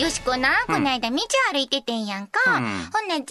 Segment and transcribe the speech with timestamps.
[0.00, 1.18] よしこな、こないだ道
[1.52, 2.40] 歩いててんやんか。
[2.46, 2.62] うん。
[2.90, 3.26] ほんなら全然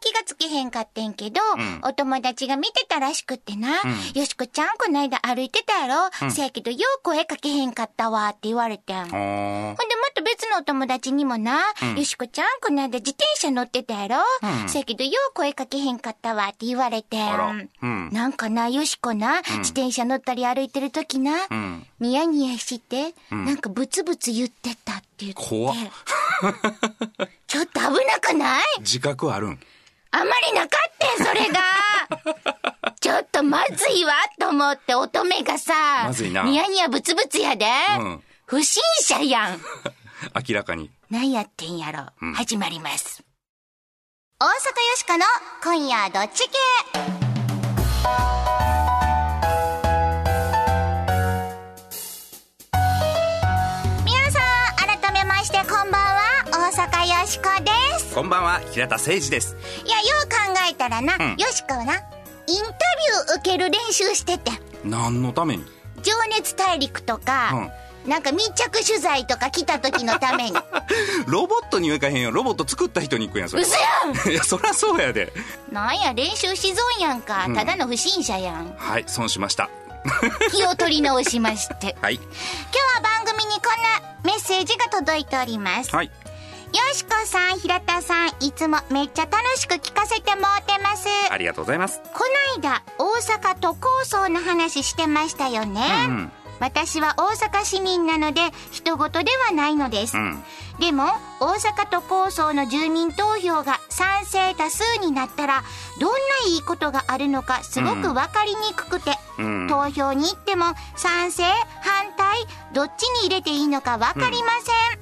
[0.00, 1.80] 気がつけへんかってんけど、ん。
[1.82, 3.70] お友達が見てたらしくってな、
[4.14, 8.96] よしこちゃんこないだ歩いてたやろ、せやけどよう声かけへんかったわって言われてん。
[8.96, 9.76] ほんであま
[10.14, 11.62] た別のお友達にもな、
[11.96, 14.16] よしこちゃんこないだ自転車乗ってたやろ、
[14.62, 14.68] うん。
[14.68, 17.68] せやけどよう声かけへんかったわって言われてん。
[18.12, 21.32] なんかな、よしこな、自転車乗ったり歩いてるときな。
[21.98, 25.42] ニヤニヤして、なんかブツブツ言ってたって言って。
[25.42, 25.76] 怖っ
[27.46, 28.62] ちょっと危なくない？
[28.80, 29.60] 自覚あるん？
[30.10, 31.60] あまりなかったん、それが。
[33.00, 37.66] ちょっとまずいわ、と思って乙女がさ、まずいなニヤニヤブツブツやで。
[37.98, 39.60] うん不審者やん。
[40.48, 40.90] 明らかに。
[41.10, 42.06] 何やってんやろ。
[42.20, 43.22] うん始まります。
[44.38, 44.52] 大阪よ
[44.96, 45.24] しこの
[45.62, 47.23] 今夜どっち系？
[56.64, 58.14] 大阪よしこです。
[58.14, 59.54] こんばんは、平田誠二です。
[59.84, 60.36] いや、よう考
[60.70, 64.50] えたらな、んよしこはな、インタビュー受ける練習してて、
[64.82, 65.64] 何のために？
[66.02, 67.70] 情熱大陸とか、
[68.06, 70.56] なんか密着取材とか来た時のために。
[71.28, 72.30] ロボットには行かへんよ。
[72.30, 73.62] ロボット作った人に行くやん、それ。
[73.62, 75.34] 嘘やんいや、そりゃそうやで。
[75.70, 77.46] なんや、練習しぞんやんか。
[77.54, 78.74] ただの不審者やん。
[78.78, 79.68] はい、損しました。
[80.50, 81.94] 気を取り直しまして。
[82.00, 82.14] はい。
[82.14, 85.94] 今日は番組にこんなメッセージが届いております。
[85.94, 86.10] はい。
[86.74, 91.06] よしこさん、平田さん、いつもめっちゃ楽しく聞かせてもうてます。
[91.30, 92.00] ありがとうございます。
[92.12, 95.82] こないだ、大阪都構想の話してましたよね。
[96.08, 100.16] うん私は大阪市民なので、人事ではないのです。
[100.16, 100.42] うん。
[100.78, 101.04] でも、
[101.40, 105.64] 大阪都構想の住民投票が賛成多数になったら、
[106.00, 109.68] どんないいことがあるのかすごくわかりにくくて、うん。
[109.68, 115.00] 投票に行っても賛成反対どっちに入れていいのか分かりません、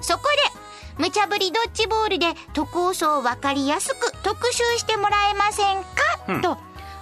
[0.00, 0.63] そこで
[0.98, 5.88] 無茶ぶりドッジボールで都構想を分かりやすく特集してもらえませんか、
[6.28, 6.42] うん。
[6.42, 6.56] と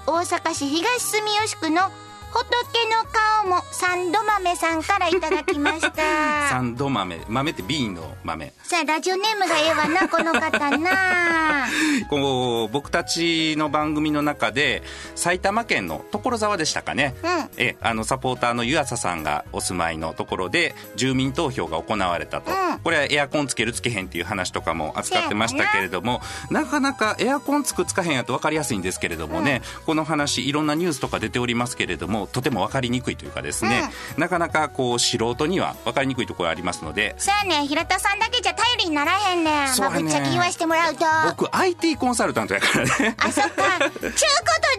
[0.06, 1.90] 大阪市東住吉区の
[2.32, 7.20] 仏の顔も三度豆さんからいただきましサた ンド豆。
[7.28, 8.52] 豆ってビーンの豆。
[8.62, 11.66] さあラジオネームがええわなこの方な
[12.08, 14.82] こう、僕たちの番組の中で、
[15.14, 17.14] 埼玉県の所沢でしたかね。
[17.22, 22.50] うんえ、あの、サポーターの湯浅さんがお住まいのところで、住民投票が行われたと。
[22.50, 26.20] うんこれはエアコンつけるつけへんっていう話とかも扱ってましたけれども、
[26.50, 39.78] なかなかエアコンつくつかへんやと分かりやすいんですけれどもね、この話、いろんなニュースとか出ておりますけれども、とても分かりにくいというかですね、なかなかこう、素人には分かりにくいところありますので、さあね平田さんだけじゃ頼りにならへんねん。
[39.78, 41.04] まあぶっちゃけ言わしてもらうと。
[41.36, 43.16] 僕、IT コンサルタントやからね。
[43.18, 43.78] あ、そっか。
[43.78, 44.12] ちゅうこ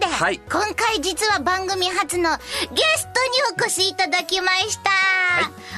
[0.00, 0.40] とで、はい。
[0.50, 3.22] 今回実は番組初のゲスト
[3.58, 4.90] にお越しいただきました。
[4.90, 4.94] い。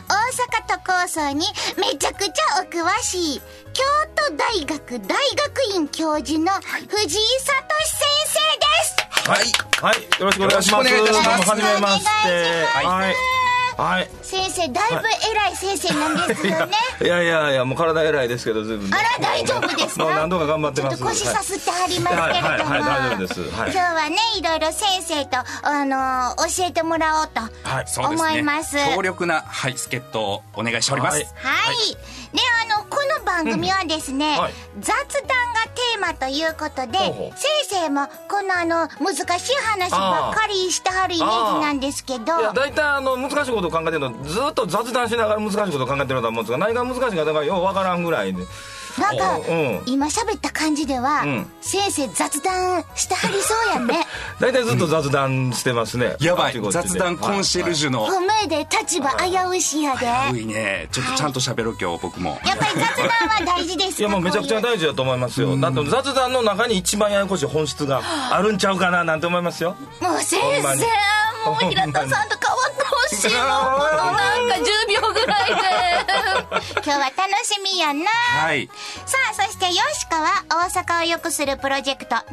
[0.08, 0.14] 大
[0.46, 3.40] 阪都構想にめちゃくちゃお詳しい、
[3.72, 3.82] 京
[4.14, 9.05] 都大学大学院教授の藤井聡先生です。
[9.24, 9.44] はい。
[9.80, 10.20] はい。
[10.20, 10.90] よろしくお願いします。
[10.92, 12.64] よろしくお願いいたしますどうもはじめまして。
[12.74, 13.14] はい。
[13.76, 14.10] はい。
[14.22, 14.96] 先生、だいぶ
[15.30, 16.72] 偉い先生なんですよね。
[17.02, 18.94] いやいやいや、もう体偉いですけど、ずいぶん。
[18.94, 20.04] あら、大丈夫ですか？
[20.04, 20.96] もう何度か頑張ってます。
[20.96, 22.70] ちょっと腰さすってはりますはいけれども。
[22.70, 23.40] はいはい、大丈夫です。
[23.50, 23.72] はい。
[23.72, 28.76] 今日はね、いろいろ先生と、あのー教えてもらおうとはいそうですね思います。
[28.94, 31.16] 強力な、はい、助っ人をお願いしております。
[31.16, 31.76] はいはい。
[32.32, 34.40] ね、あの、この番組はですね、うん。
[34.42, 34.52] はい。
[34.80, 37.38] 雑談がテーマということで、ほうほう。
[37.38, 48.42] 先生もこのあの、難しい話ばっかりしてはるイメージなんですけど、いや、大体あの、難しいことを考えてるの、ずっと雑談しながら難しいことを考えてると思うんですが、何が難しいか、だからようわからんぐらいで。
[48.98, 49.82] なんか、うん。
[49.86, 51.46] 今喋った感じでは、うん。
[51.60, 54.06] 先生雑談してはりそうやね。
[54.40, 56.16] 大体ずっと雑談してますね。
[56.20, 56.60] やばい。
[56.70, 60.06] 雑談コンシェルジュの、ほんまやで立場危うしやで。
[60.32, 60.46] うい。
[60.46, 62.40] ねちょっとちゃんと喋ろう今日僕も。
[62.44, 65.56] やっぱり雑談は大事ですかいやもうめちゃくちゃこ大事だと思いますよ。
[65.56, 69.76] だって雑談の中に一番ややこしい本質があるんちゃうかななんて思いますよ。
[70.00, 70.62] もう先生、
[71.48, 72.35] もう平田さんと
[73.16, 73.38] しいの。
[73.38, 75.54] もうなんか10秒ぐらいで。
[76.84, 78.04] 今日は楽しみやな。
[78.10, 78.68] はい。
[79.06, 82.24] さあ、そしてよしこは大阪を良くするプロジェクト、ダイア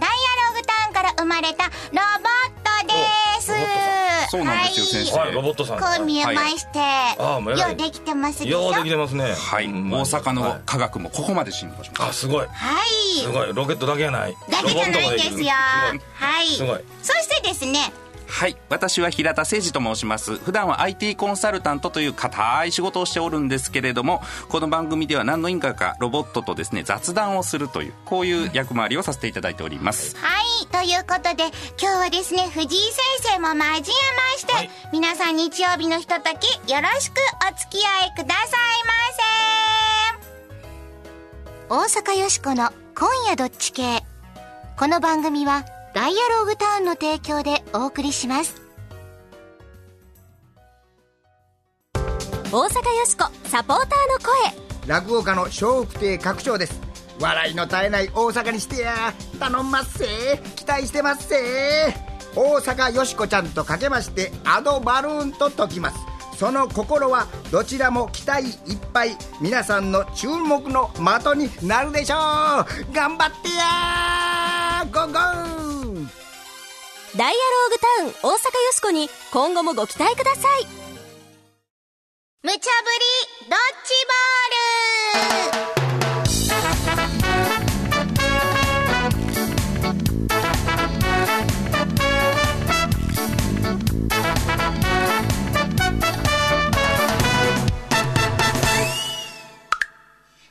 [0.54, 2.94] ログタウンから生まれたロボットで
[3.42, 3.52] す。
[3.52, 5.20] おロボットそうなんですよ先生。
[5.20, 5.32] はい。
[5.34, 6.80] ロボットさんこう見えまして、
[7.20, 8.62] あもう偉いようできてますでしょ？
[8.64, 9.34] ようできてますね。
[9.34, 9.92] はい、うん。
[9.92, 10.62] 大阪はのい。
[10.66, 12.48] 科学もここまで進歩しましたあすごい。
[12.48, 13.22] はい。
[13.22, 13.54] すごい。
[13.54, 14.36] ロケットだけやない。
[14.50, 15.50] だけじゃないんですよ。
[15.52, 16.48] はい。
[16.48, 16.80] すごい。
[17.02, 17.92] そしてですね、
[18.28, 18.58] はい。
[18.70, 20.38] 私は平田誠二と申します。
[20.38, 30.16] 普段は IT コンサルタントという固い仕事をしておるんですけれどもこの番組では何の因果かロボットとですね雑談をするというこういう役回りをさせていただいております。
[30.18, 30.44] はい。
[30.68, 31.46] ということで、
[31.80, 33.80] 今日はですね、藤井先生も交えま
[34.38, 34.70] して、はい。
[34.92, 37.16] 皆さん日曜日のひととき、よろしく
[37.50, 38.84] お付き合いください
[41.70, 42.00] ませ。
[42.00, 44.04] 大阪よしこの今夜どっち系。
[44.78, 48.60] この番組はダイアローグタウンの提供でお送りします。
[52.52, 54.88] 大阪よしこサポーターの声。
[54.88, 56.82] 落語家の笑福亭拡張です。
[57.20, 59.14] 笑いの絶えない大阪にしてや。
[59.40, 60.40] 頼んますせ。
[60.56, 61.36] 期待してますせ。
[62.36, 65.98] 大阪よしこちゃんとかけましてアドバルーンと解きます。
[66.36, 69.16] その心はどちらも期待いっぱい。
[69.40, 72.18] 皆さんの注目の的になるでしょう。
[72.94, 74.03] 頑張ってや。
[77.16, 80.66] ダイアローグタウン大阪よしこに今後もご期待ください
[82.42, 82.66] 無茶ぶり
[83.50, 85.74] ドッジボール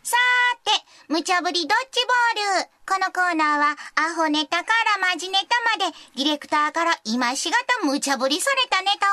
[0.05, 0.71] さーて、
[1.09, 2.82] 無茶ぶりドッジボール。
[2.93, 4.67] このコーナーは、アホネタか
[5.01, 5.49] らマジネタ
[5.79, 9.07] まで、ディレクターから今しがた無茶ぶりされたネタ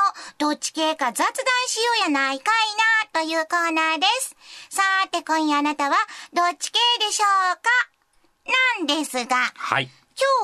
[0.44, 1.26] を、どっち系か雑談
[1.66, 2.52] しようやないか
[3.14, 4.36] いな、というコーナーです。
[4.68, 5.96] さーて、今夜あなたは、
[6.34, 7.70] どっち系でしょうか？
[8.76, 9.88] なんですが、はい。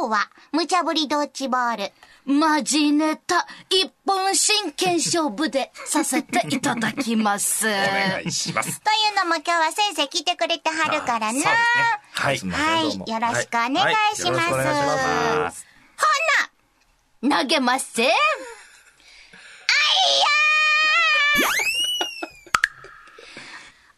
[0.00, 1.92] 今日は、無茶ぶりドッジボール。
[2.26, 7.68] マジネタ一本真剣勝負でさせていただきます。
[7.68, 8.80] お願いします。
[8.80, 11.38] というのも今日は先生来てくれてはるからな。
[11.38, 11.44] ね。
[12.10, 12.38] はい。
[12.38, 14.66] すいまはいよろしくお願いしますはいよろしくお願いし
[15.38, 15.66] ます
[17.22, 18.02] 投げますせ。
[18.02, 18.10] 大阪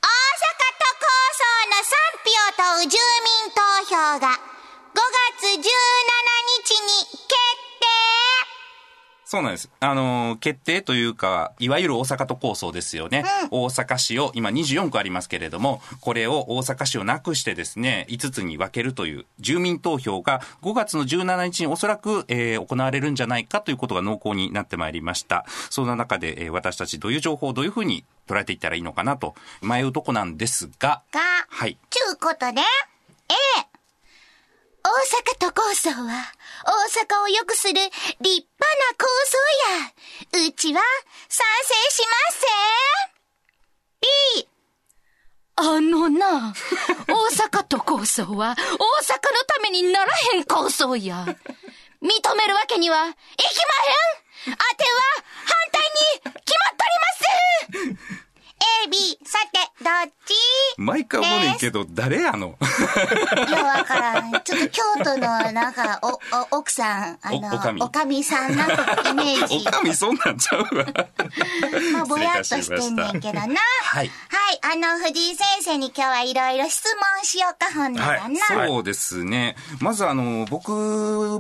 [0.05, 1.41] 都構想
[1.71, 5.01] の賛否を問う住民投票が5
[5.41, 5.65] 月17日
[6.77, 7.48] に決定
[9.31, 9.69] そうなんです。
[9.81, 13.27] あのー決定というか、いわゆる大阪都構想ですよね。
[13.51, 25.45] 大阪市を、今24区ありますけれども、これを大阪市をなくしてですね、5つに分けるという住民投票が5月の17日におそらく、えー行われるんじゃないかということが濃厚になってまいりました。
[25.69, 31.21] そんな中で、えー私たちどういう情報をどういうふうに捉えていったらいいのかなと迷うとこなんですが、が、
[31.51, 31.77] はい。
[31.91, 32.63] ちゅうことで、
[33.29, 33.68] A、
[34.83, 36.33] 大阪都構想は、
[36.65, 36.71] 大
[37.05, 37.89] 阪を良くする立
[38.21, 40.81] 派な構想や、うちは
[41.29, 42.47] 賛成しますせ
[44.01, 44.49] B、
[45.57, 46.55] あのな、
[47.09, 47.13] 大
[47.49, 51.27] 阪都構想は大阪のためにならへん構想や。
[52.01, 53.17] 認めるわけにはいきま
[54.47, 54.55] へん。
[54.55, 55.01] あては
[55.45, 55.83] 反対
[56.33, 58.28] に決まっとります。
[58.85, 60.35] A、B、さて、どっち？
[60.77, 62.57] 毎回思うねんけど、誰やの？
[63.49, 64.33] いや、わからん。
[64.45, 66.09] ちょっと京都の、なんか、お、
[66.55, 69.65] お、奥さん、あの、おおかみおかみさんなんかイメージ。
[69.67, 70.87] おかみそんなんちゃうわ。
[71.93, 73.41] まあ、ぼやっとしてんねんけどな。
[73.41, 73.49] はい。
[73.49, 74.11] はい、
[74.63, 78.41] あの、藤井先生に今日はいろいろ質問しようか、ほんならな。
[78.41, 79.57] はいそうですね。
[79.81, 80.71] まずあの、僕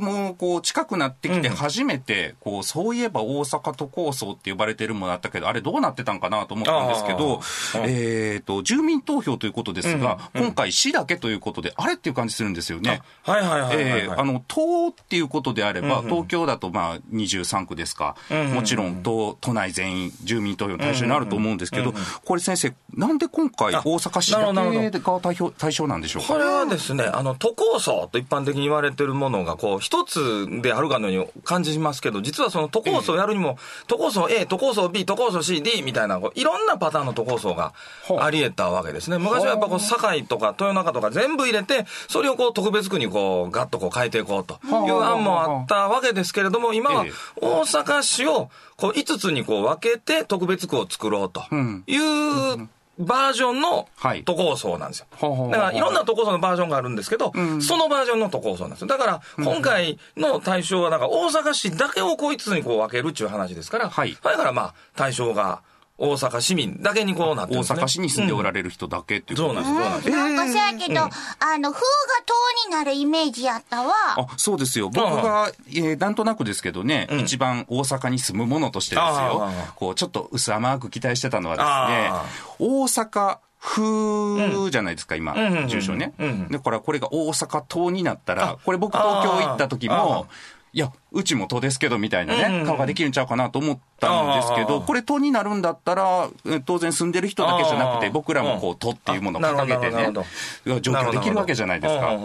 [0.01, 8.35] もこう近くなってきて初めて、こう、そういえば大阪都構想って呼ばれてるものあったけど、あれどうなってたんかなと思ったんですけどあ、ー。
[8.35, 13.03] えっと、住民投票ということですが、今回市だけということで、あれっていう感じするんですよね。
[13.23, 13.89] はいはいはいはい、はい。
[14.05, 18.17] えーあの、党っていうことであれば、東京だとまあ23区ですか、
[18.55, 21.95] もちろん都都内全員住民投票の対象になると思うんですけど、
[22.25, 26.33] これ先生、なんで今回大あ阪市だけが対象対象なんでしょうか？
[26.33, 37.73] これはですね、あの、都構想と一般的に言われてるものが、こう、一つであるかのように感じますけど、実はその都構想をやるにも、都構想 A、都構想 B、都構想 C、D みたいな、こういろんなパターンの都構想が
[38.19, 39.19] あり得たわけですね。
[39.19, 47.13] 昔はやっぱこう、堺とか豊中とか全部入れて、それをこう、特別区にこう、ガッとこう変えていこうという案もあったわけですけれども、今はええ。
[47.41, 51.85] 大阪市をこう、5つにこう分けて特別区を作ろうとん。
[51.87, 55.07] いう、バージョンのはい都構想なんですよ。
[55.13, 58.89] ほうほうほうだからいろんな都構想のバージョンがあるんですけど、そのバージョンの都構想なんですよ。
[58.89, 65.63] だから、今回の対象は、なんか大阪市だけをこう5つにこう分けるっていう話ですから、はいだからまあ、対象が
[65.99, 67.83] 大阪市民だけにこうなってる大んですね。
[67.83, 70.39] 阪市に住んでおられれる人だけっていうことそうなんです、そうなんです。
[70.39, 71.07] なんかせやけど、あ
[71.59, 71.87] の、風が
[72.27, 73.93] 塔になるイメージやったわ。
[74.17, 79.51] あそうですよ、僕が、えーなんとなくですけどね、一番大阪に住むものとしてですよ。
[79.77, 81.89] こうちょっと薄甘く期待してたのはあ
[82.59, 85.37] ですね、大阪風じゃないですか、今、ん。
[85.37, 85.59] うん。
[85.59, 85.69] うん。
[85.69, 86.13] 住所ね。
[86.19, 86.49] うん。
[86.49, 90.29] だからこれが大阪島になったら、これ僕東京行った時も、
[90.73, 100.21] いや、うちも都ですけどみたいなね、顔ができるんちゃうかなと思ったんですけあど、これ都になるんだったら、え当然住んでる人だけじゃなくて、あ僕らもこうんう都っていうものを掲げてねなるほど。
[100.21, 100.31] なる
[100.65, 102.17] ほ、いや上京できるわけじゃないですか。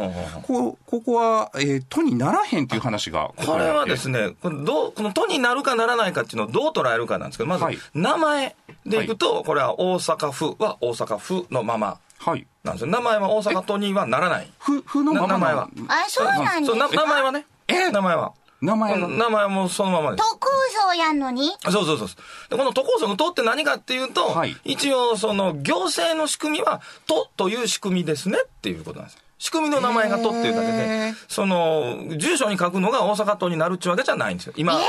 [0.43, 11.99] こここは、えー都にならへんっていう話がこれはですね、ね、このどうこの都になるかならないかっていうのをどう捉えるかなんですけど、まずはい、名前でいくと、これは大阪府は大阪府のまま。
[12.19, 12.47] はい。
[12.63, 12.91] なんですよ。
[12.91, 14.49] 名前は大阪都にはならない。
[14.57, 15.69] ふ、ふのままな名前は。
[15.89, 17.45] あ、そうなんですか名前はね。
[17.67, 18.33] え名前は？
[18.61, 20.29] 名前名前はもうそのままです。
[20.31, 20.47] 特
[20.93, 21.51] 捜やのに？
[21.63, 22.49] そうそうそうそう。
[22.49, 29.17] で、この都構想の都って何かっていうと、はい一応その行政の仕組みは都という仕組みですねっていうことなんです。
[29.37, 34.53] 仕組みの名前が都っていうだけで、その、住所に書くのが大阪都になるっていうわけじゃないんですよ。
[34.55, 34.79] 今、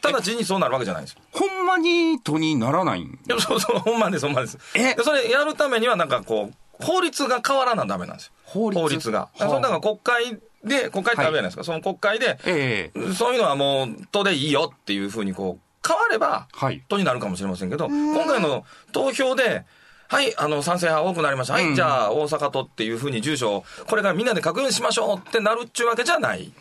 [0.00, 1.22] 直ちにそうなるわけじゃないんですよ。
[1.32, 3.06] ほんまに都にならないん？
[3.06, 4.56] いやそうそう、ほんまです、ほんまです。
[4.76, 4.94] え？
[4.94, 8.32] でそれやるためにはなんかこう、法律が変わらなダメなんですよ。
[8.44, 9.10] 法律？
[9.10, 9.20] が。
[9.20, 11.64] はあそれだから国会で、国会ってあるじゃないですか。
[11.64, 19.64] その国会で、ええそういうのはもう、都でいいよっていうふうにこう、変われば、はい都になるかもしれませんけど、今回の投票で、
[20.08, 21.54] はい、あの、賛成派多くなりました。
[21.54, 26.52] はい、じゃあ、大阪都っていうふうに住所を、これからみんなで書くようにしましょうってなるっちゅうわけじゃない。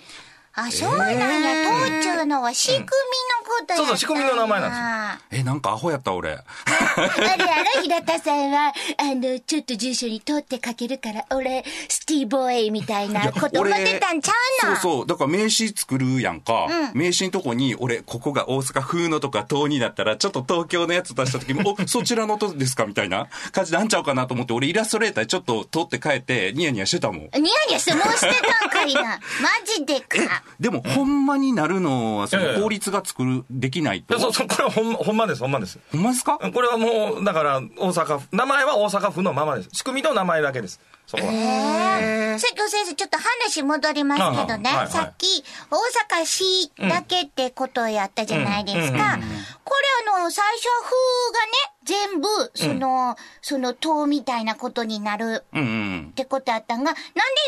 [0.56, 1.70] あ、そうなんや。
[1.90, 6.32] 党っちゅうのは仕組みのことやったんやそうそう仕組みの名前なんですえ、なんかアホやった俺。
[6.32, 14.34] あれやろ、平田さんは、あの、ちょっと住所に通って書けるから、俺、スティーボーイみたいなこと思ってたんちゃ
[14.68, 14.76] うの？
[14.76, 15.08] そうそう。
[15.08, 16.68] だから名刺作るやんか。
[16.94, 22.86] 名刺のとこに、俺、ここが大阪風のとか東になったら、ちょっと東京のやつ出した時も、お、 そちらのとですか？
[22.86, 27.18] みたいな感じでなんちゃうかなと思って、俺イラストレーターちょっと取って帰って、ニヤニヤしてたもん。
[27.22, 28.28] ニヤニヤしてもうして
[28.62, 29.02] たんかいな。
[29.42, 30.43] マジでか。
[30.60, 34.14] でも、ほんまになるのは、その法律が作る、できないと。
[34.14, 35.80] いやそうそう、これはほんま、ほんまです、ほんまです。
[35.92, 36.38] ほんまですか？
[36.38, 39.70] これはもう、だから、大阪府、名前は大阪府のままです。
[39.74, 40.80] 仕組みと名前だけです。
[41.08, 42.38] そこは。
[42.40, 44.70] 瀬戸先生、ちょっと話戻りますけどね。
[44.70, 49.20] はいはいはいさっき、大阪市だけってことをやったじゃないですか。
[49.64, 49.93] これ
[50.32, 50.94] 最初は風
[51.34, 56.14] がね、全部、その、その党みたいなことになるうんうんっ。
[56.14, 57.02] てことやったんが、なんで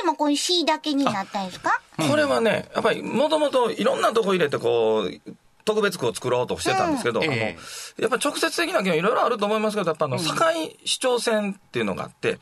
[0.03, 1.81] 今この市だけになったんですか？
[2.09, 5.31] これはね、やっぱり、もともといろんなとこ入れて、こう、
[5.65, 12.39] 特別区を作ろうとしてたんですけど、あの、やっぱり直接的な議論いろいろあると思いますけど、やっぱあの、堺市長選っていうのがあって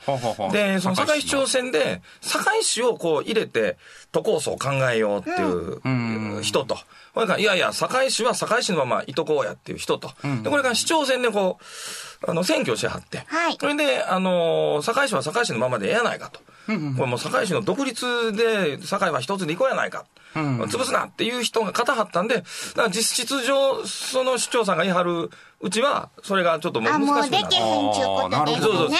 [0.51, 3.77] で、その堺市長選で、堺市をこう入れて、
[4.11, 6.77] 都構想を考えようっていう人と、
[7.13, 10.11] それから、いやいや、堺市は堺市のままいとこうやっていう人と、
[10.43, 13.57] で、これから市長選でこう、あの、選挙しはって、はい。
[13.59, 16.41] それで、あの、堺市は堺市のままでええやないかと。
[16.65, 20.05] これもう堺市の独立で、堺は一つで行こうやないか。
[20.33, 25.29] 潰すなっていう人が肩張ったんで、だから実質上、その市長さんが言い張る
[25.61, 27.43] うちは、それがちょっともうあ、もう難しくなる。
[27.49, 28.97] でけへんちゅうことですあーなるほそうそうね。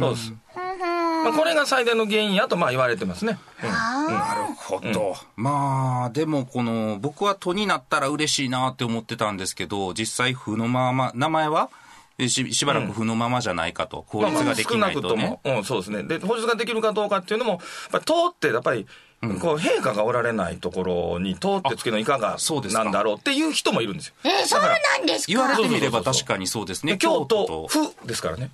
[0.00, 0.32] そうです。
[1.22, 3.38] まあ、これが最大の原因やとまあ言われてますね。
[3.62, 5.16] うんなるほど。
[5.36, 11.68] まあ、でもこの、僕は都になったら嬉しいなって思ってたんですけど、実際府のまま、名前は？
[11.72, 11.76] え
[12.28, 15.08] ししばらく府のままじゃないかと、法律ができないとね。
[15.08, 16.02] 少なくとも、うん、そうですね。
[16.02, 17.60] で、法律ができるかどうかっていうのも、やっ
[17.92, 18.86] ぱり通って、やっぱり、
[19.22, 24.14] こう、陛下がおられないところに通ってつけるのいかがそうですかなんだろうっていう人もいるんですよ。
[24.24, 24.68] えーそうな
[25.02, 26.92] んですか言われてみれば確かにそうですね。
[26.92, 28.50] で京都と、府ですからね。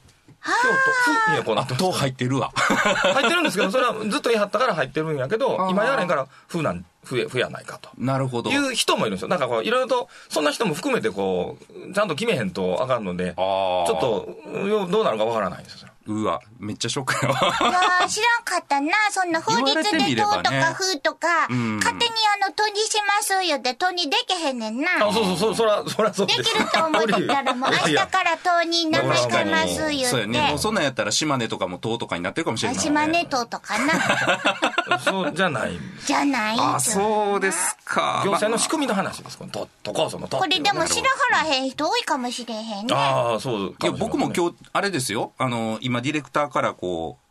[0.47, 2.53] 京都府にはこうなってます都入ってるわ。
[2.55, 7.91] 入ってるんですけど、それはずっと言い張ったから入ってるんやけど今やれんから、府なん、府や、府やないかと。
[7.99, 8.51] なるほど。
[8.51, 9.29] いう人もいるんですよ。
[9.29, 11.57] なんかこう、いろいろと、そんな人も含めてこ
[11.91, 15.89] う、ちゃんと決めへんとあかんので、ちょっと、よどうなるかわからないんですよ。
[16.07, 17.39] うわ、めっちゃショックやわ。
[17.39, 18.93] いやー知らんかったな。
[19.11, 25.07] そんな法律で党とればねか風とか、ん勝手にあの、都にしますよって都にできへんねんな。
[25.09, 26.53] あ、そうそうそう、そら、そらそうでです。
[26.53, 30.41] きると思ってたらもう 明日から党に名前変えます言そうやね。
[30.41, 30.59] もうって。
[30.59, 32.83] そんなんやったら島根とかも島とかになってるかもしれない、ね。
[32.83, 34.99] 島根党とかな。
[35.01, 35.79] そうじゃない。
[36.05, 38.23] じゃないあ、そうですか。
[38.25, 39.39] 行政の仕組みの話です。
[39.39, 42.95] この都都構想の都これでも知らはらへん人多いかもしれへんね。
[42.95, 44.37] ああ、そういや、僕も日。
[44.37, 45.33] 今日、あれですよ。
[45.39, 47.26] あの、今、ディレクターからこう、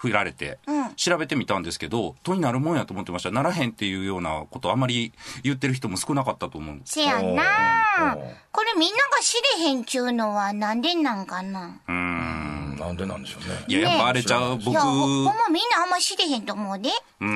[0.00, 3.30] 振られて、うん調べてみたんですけど、都になるもんやと思ってました。
[3.30, 5.12] ならへんっていうようなことあまり
[5.44, 6.94] 言ってる人も少なかったと思うんです。
[6.94, 8.18] せやな
[8.52, 11.80] これみんなが知れへんちゅうのはなんでなんかな？
[11.86, 12.76] うーん。
[12.78, 13.64] なんでなんでしょうね。
[13.68, 16.88] いや、やっぱあれちゃう、僕、いや、ほほんまみんなあんま知れへんと思うで。
[17.20, 17.28] うー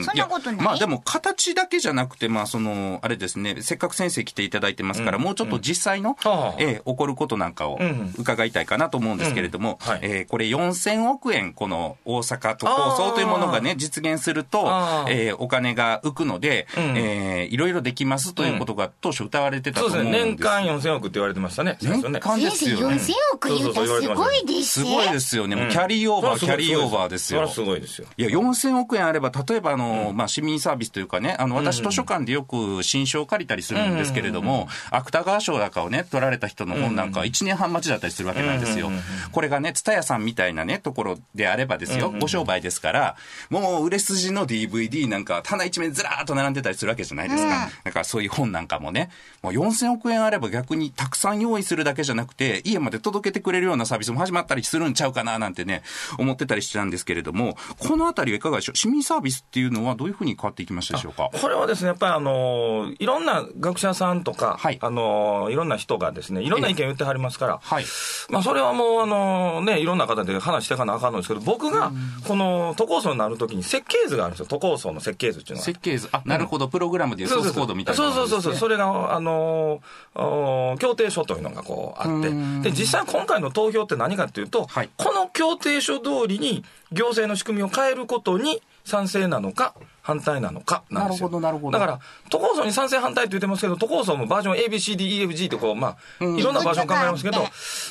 [0.00, 0.04] ん。
[0.04, 14.60] そんなことないやまあでも形だけじゃなくて、まあその、あれですね、せっかく先生来ていただいてますから、もうちょっと実際の、はあええ起こることなんかをうん伺いたいかなと思うんですけれども、うんはいえーこれ4000億円、この大阪都構想というものがね、実現すると
[15.08, 20.20] えーお金が浮くので、うんえーいろいろできますということが当初歌われてたと思そうですね。
[20.20, 20.44] うんです。
[20.44, 21.78] 年間4000億って言われてましたね。
[21.80, 22.96] 年間ですよね。
[22.96, 25.56] 4000億言うたらすごいですすごいですよね。
[25.56, 27.48] もうキャリーオーバー、キャリーオーバーですよ。
[27.48, 28.06] すごいですよ。
[28.16, 38.90] いや、4000億円あれば、例えば、あの、まあ、市民サービスというかね、あの、私図書館でよく新書を借りたりするんですけれども、芥川賞なんかをね、取られた人の本なんかは1年半待ちだったりするわけなんですよ。
[39.32, 43.16] これがね、蔦屋さんみたいなね、ところであればですよ、ご商売ですから、
[43.48, 47.70] もう売れ筋の DVD なんか、棚一面ずらーっと並んでたりするわけじゃないですか。
[47.84, 49.10] だからそういう本なんかもね、
[49.42, 55.82] もう4000億円あれば逆にたくさん用意するだけじゃなくて、家まで届けてくれるようなサービスも始まったりするんちゃうかななんてね、
[56.18, 58.76] 思ってたりしてたんですけれども、このあたりはいかがでしょう？
[58.76, 61.30] 市民サービスっていうのはどういうふうに変わっていきましたでしょうか？
[61.32, 64.78] これはですね、やっぱりあのいろんな学者さんとか、はい。
[64.80, 67.84] あのいろんな人がですね、いろんな意見言ってはりますから、はい。
[68.28, 71.79] まあ、それはもう、あのね、いろんな方で話していかなあかんのですけど、僕が、
[72.26, 74.46] この都構想になるときに設計図があるんですよ。
[74.46, 75.64] 都構想の設計図っていうのは。
[75.64, 84.90] 設計図、あ、なるほど、プログラムでいうソースコードみたいなそうものですね、そうそうそう、それが、あのー、協定書というのがこうあって、で、実際今回の投票って何かっていうと、はい。
[84.96, 91.28] この協定書通りに行政の仕組みを変えることに賛成なのか、反対なのかなんですよ。
[91.28, 91.78] なるほどなるほど。
[91.78, 97.42] だから、都構想に賛成反対って言ってますけど、都構想もバージョン ABCDEFG ってこう、まあ、いろんなバージョン考えますけど、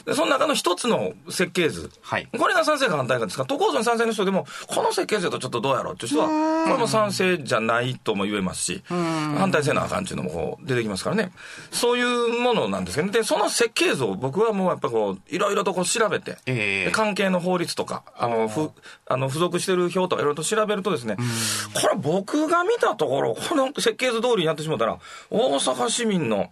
[0.06, 1.92] でその中の一つの設計図。
[2.02, 2.28] はい。
[2.38, 3.44] これが賛成か反対かですか？
[3.44, 6.28] ら、都構想に賛成の人でも、この設計図だとちょっとどうやろうっていう人は、
[6.66, 11.32] これも賛成じゃないとも言えますし、反対せなあかんっていうのもこう出てきますからね。
[11.72, 16.86] そういうものなんですけど、ね、で、その設計図を僕はもうやっぱこう、いろいろとこう調べて、ええ。
[16.86, 18.72] で関係の法律とか、あの、ふ、
[19.10, 21.18] あの、付属してる表とかいろいろと調べるとですね、
[21.74, 25.00] これ僕が見たところ、この設計図通りにやってしまったら、
[25.32, 26.52] 大阪市民の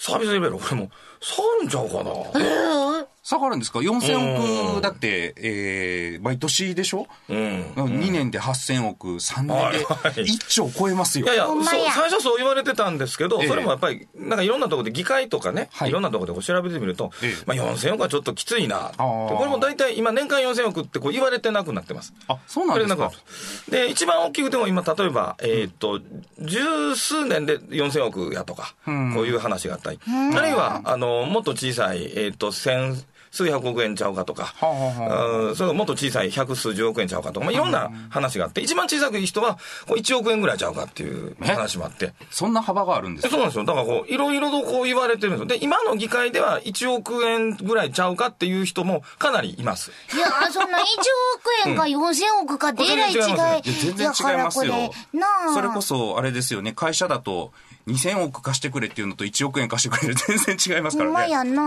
[0.00, 0.90] サービスレベル、これもう、
[1.20, 3.06] 下がるんちゃうかな。
[3.28, 7.08] 下がるんですか ?4000 億だって、えー、毎年でしょ？
[7.28, 7.62] うん。
[7.74, 10.12] 2年で8000億、3年ではいはい。
[10.24, 11.26] 1兆超えますよ。
[11.26, 11.50] いやいや、や。
[11.92, 13.48] 最初そう言われてたんですけど、ええ。
[13.48, 15.88] それもやっぱり、なんかいろんなところで議会とかね、はい。
[15.88, 17.44] い、ろんなところで調べてみると、ええ。
[17.46, 18.92] まあ4000億はちょっときついな。
[18.96, 22.14] これも大体今年間4000億ってこう言われてなくなってます。
[22.28, 23.10] あ、そうなんですか？
[23.68, 26.00] で、一番大きくても今、例えば、えーっと、
[26.38, 28.94] 十数年で4000億やとか、こう
[29.26, 33.02] いう話があったり、あるいは、あの、もっと小さい、えーっと、千、
[33.36, 42.14] 数百億円ちゃうかとか、はあはうんそれがもっと小さい百数十億円ちゃうかとか、まあ、いろんな話があって、一番小さくいい人は、こう1億円ぐらいちゃうかっていう話もあって。
[42.30, 43.28] そんな幅があるんですか？
[43.28, 43.64] えそうなんですよ。
[43.64, 45.46] だからこう、いろいろとこう言われてるんですよ。
[45.46, 49.90] で、今の議会では1億円ぐらいちゃうかっていう人もかなりいます。
[50.14, 53.16] いや、そんな1億円か4000億かでえらい違い。
[53.16, 55.54] 全然違いますねいや全然違いますよだからこれなあ。
[55.54, 57.52] それこそ、あれですよね、会社だと、
[57.88, 61.14] 2000億貸してくれっていうのと1億円貸してくれる 全然違いますからね。
[61.14, 61.62] ほんまやな。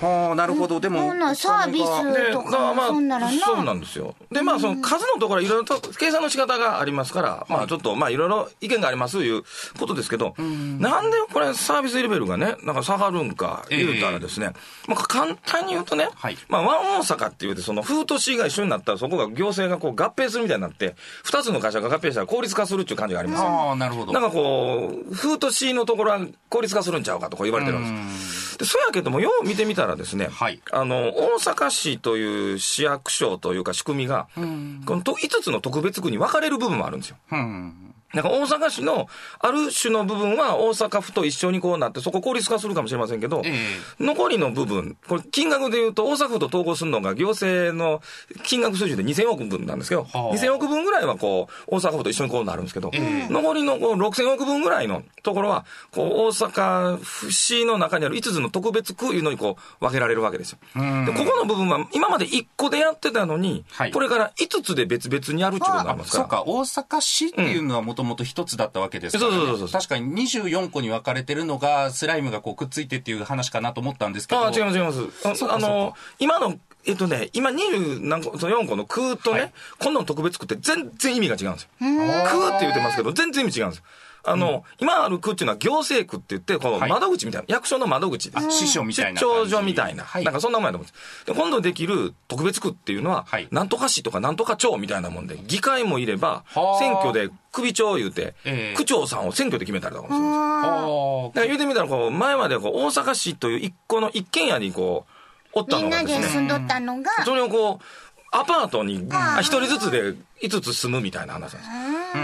[0.00, 0.78] はあ、なるほど。
[0.78, 4.14] でも、ならサービスとかまあ、そんならなそうなんですよ。
[4.30, 9.42] で、まあ、その数のところはいろいろと計算の仕方がありますから、まあ、ちょっと、まあ、いろいろ意見がありますという
[9.78, 14.52] ことですけど、なんでこれサービスレベルがね、なんか下がるんか言うたらですね、
[14.86, 24.12] まあ、簡単に言うとね、はいまあ、ワン大阪っていうて、その風都市が一緒になったら、そこが行政がこう合併するみたいになって、二つの会社が合併したら効率化するっていう感じがありますよああ、なるほど。
[24.12, 28.58] なんかこう、風都市のところは効率化するんちゃうかとか言われてるんです。
[28.58, 37.16] で、そうやけども、よう見てみたらですね、はいあの、大阪市という市役所というか仕組みが、このと5つの特別区に分かれる部分もあるんですよ。
[37.32, 37.85] うん。
[38.14, 39.08] なんか大阪市の
[39.40, 43.52] ある種の部分は大阪府と一緒にこうなって、そこ効率化するかもしれませんけど、え
[43.98, 48.00] 残りの部分、これ金額で言うと大阪府と統合するのが行政の
[48.44, 50.34] 金額水準で2000億分なんですけど、はあ。
[50.34, 52.90] 2000億分ぐらいはこう、大阪府と一緒にこうなるんですけど、
[53.28, 60.58] 残りのこう6000億分ぐらいのところは、こう、大阪府市の中にある5つの特別区いうのにこう、分けられるわけですよ。
[60.74, 63.90] で、ここの部分は今まで1個でやってたのに、はい。
[63.90, 66.22] これから5つで別々にやるっていうことになりますから。
[66.24, 74.42] そうか、大阪市っていうのはもともと一つだったわけですから、ねそうそうそうそう確かに24個に分かれてるのが、スライムがこうくっついてっていう話かなと思ったんですけど。
[74.42, 75.44] ああ、違います、違います。
[75.50, 76.56] あの、今の、
[76.86, 81.68] えっとね、今20何個、その4個の空とね、はい今度の特別区って全然意味が違うんですよ。
[81.80, 83.84] 空って言ってますけど、全然意味違うんですよ。
[84.26, 86.90] あの、今ある区っていうのは行政区って言って、このはい。
[86.90, 88.46] 窓口みたいな、役所の窓口です。
[88.46, 89.26] あ師匠みたいな出。
[89.26, 90.24] 張所みたいな、はい。
[90.24, 91.26] なんかそんなもんやと思うんです。
[91.26, 93.48] で、今度できる特別区っていうのは、はい。
[93.50, 98.76] なんとか市とかなんとか町みたいなもんで、議会もいればはあ、選挙で首長言うて、ええ。
[98.76, 101.26] 区長さんを選挙で決めたりとかもするんですよ。
[101.26, 101.28] あ。
[101.28, 105.06] だから言うてみたら、こう、前まではこう、大阪市という一個の一軒家にこ
[105.54, 107.84] う、おったみんなのがでね、です住んどったのが、それをこう、
[108.32, 111.68] アパートにあ一人ずつで5つ住むみたいな話なんで
[112.12, 112.18] す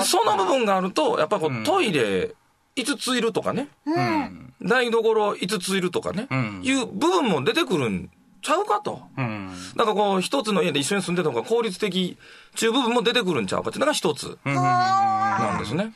[0.00, 2.34] でその部分があると、やっぱりこう、トイレ
[2.76, 4.54] 5ついるとかね、うん。
[4.62, 6.60] 台所5ついるとかね、うん。
[6.62, 8.10] いう部分も出てくるん
[8.42, 9.02] ちゃうかと。
[9.16, 9.52] うん。
[9.76, 12.16] だからこう、一つの家で一緒に住んでた方が効率的、
[12.54, 13.78] 中部分も出てくるんちゃうかって。
[13.78, 15.92] いうのが一つなんですね。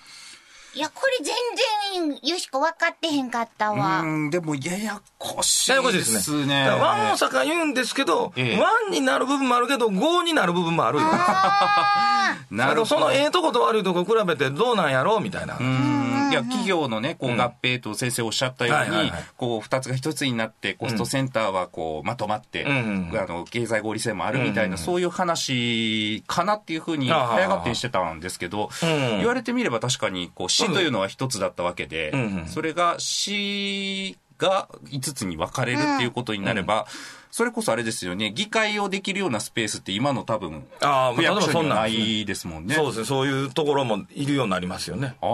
[0.75, 4.01] いや、これ全然、よしこ分かってへんかったわ。
[4.01, 6.21] うん、でもややこしいややこしいでですね。
[6.21, 6.65] すね。
[6.65, 11.05] だからワン大阪言うんですけど、ええワンになる部分もあるけど、5になる部分もあるよ。
[11.07, 12.87] あ なるほど。
[12.87, 15.59] そのええとこと悪いとこ比べてどうなんやろうみたいな。
[15.61, 36.87] うんいや、企業のね、こう合併と先生おっしゃったようにはいはいはい、こう、二つが一つになって、コストセンターはこう、まとまって、うんうんあの、経済合理性もあるみたいな、そういう話かなっていうふうに、早がってにしてたんですけど、うん言われてみれば確かに、こう、市というのは一つだったわけでうんうん、それが市が5つに分かれるっていうことになれば、
[37.31, 42.75] それこそあれですよね、議会をできるようなスペースって今の多分、ああ、区役所にはな例えばそんなんいですもんね。
[42.75, 43.05] そうですね。
[43.07, 45.17] そういうところもいるようになりますよね。
[45.23, 45.27] あ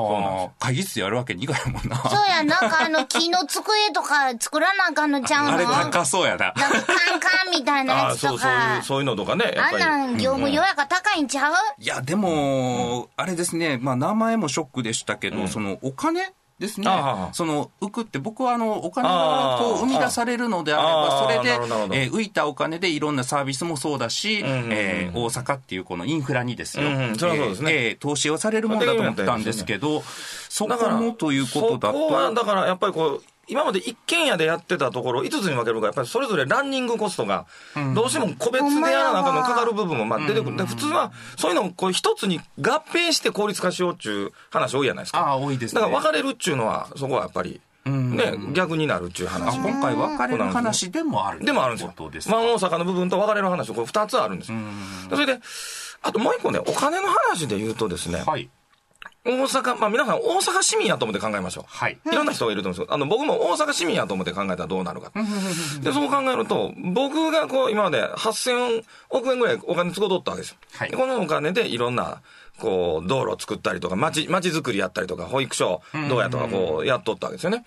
[0.46, 1.96] あ、会議室やるわけにいかないもんな。
[1.96, 5.54] そうや、なんかあの、木の机とか作らなあかんのちゃうの？
[5.54, 6.52] あれ高そうやな。
[6.56, 8.82] なんかカンカンみたいなああ、やつとそう、そういう、か。
[8.84, 9.84] そういうのとかね、やっあんぱり。
[9.84, 11.54] なん業務用やから高いんちゃう？
[11.80, 16.86] いや、でも、あれですね、まあ、名前もショックでしたけど、その、お金ですね。
[17.32, 21.50] その、浮くって、僕はあの、お金がこう、生み出されるのであれあば、あそれで
[21.96, 24.72] えー浮いたお金でいろんなサービスもそうだし、んうんうん。
[24.72, 26.88] えー大阪っていうこのインフラにですよ。
[26.88, 26.90] う
[27.62, 27.96] ね。
[28.00, 30.02] 投資をされるもんだと思ったんですけど、
[30.48, 37.46] そだから、こもということだそこは、と、だからやっぱりこう、今まで一軒家でやってたところを5つに分けるから、やっぱりそれぞれランニングコストが、
[37.94, 40.56] どうしても個別でやらなあかんのかかる部分もまあ出てくる。
[40.56, 45.20] で普通は、そういうのをこう一つに合併して効率化しようっていう話多いじゃないですか。
[45.20, 45.80] ああ、多いですね。
[45.80, 49.58] だから分かれるっていうのは、そこはやっぱり、ね、逆になるっていうあ話。
[49.58, 51.92] 今回分かれる話でもあるでもあるんですよ。
[51.96, 54.58] ことですワン大阪の部分と分かれる話、これ二つあるんですよ。
[55.08, 55.40] でそれで、
[56.02, 58.50] あともう一個ね、お金の話で言うとですね、はい。
[59.28, 61.64] 大阪、まあ皆さん大阪市民やと思って考えましょう。
[61.68, 61.98] はい。
[62.10, 65.12] いろんな人がいると思うんですけど、あの、僕も大阪市民やと思って考えたらどうなるか。
[65.82, 70.56] で、そう考えると、僕がこう、今まで8000億円ぐらいお金使うとったわけですよ。
[70.74, 72.22] はいでこのお金でいろんな、
[72.58, 77.64] こう、道路を作ったりとか、町、町づくりやったりとか、保育所どうやとか、こう、やっとったわけですよね。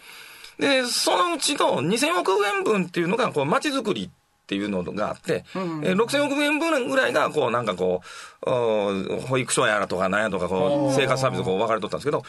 [0.59, 4.09] で、そのうちの2000億円分っていうのが、こう、町づくり
[4.51, 8.01] っていうのがあって、えー6000億円分ぐらいが、こう、なんかこ
[8.45, 12.23] う、保育所やらとか、なんやとか、こう、生活サービスこう分かれとったんですけど、うん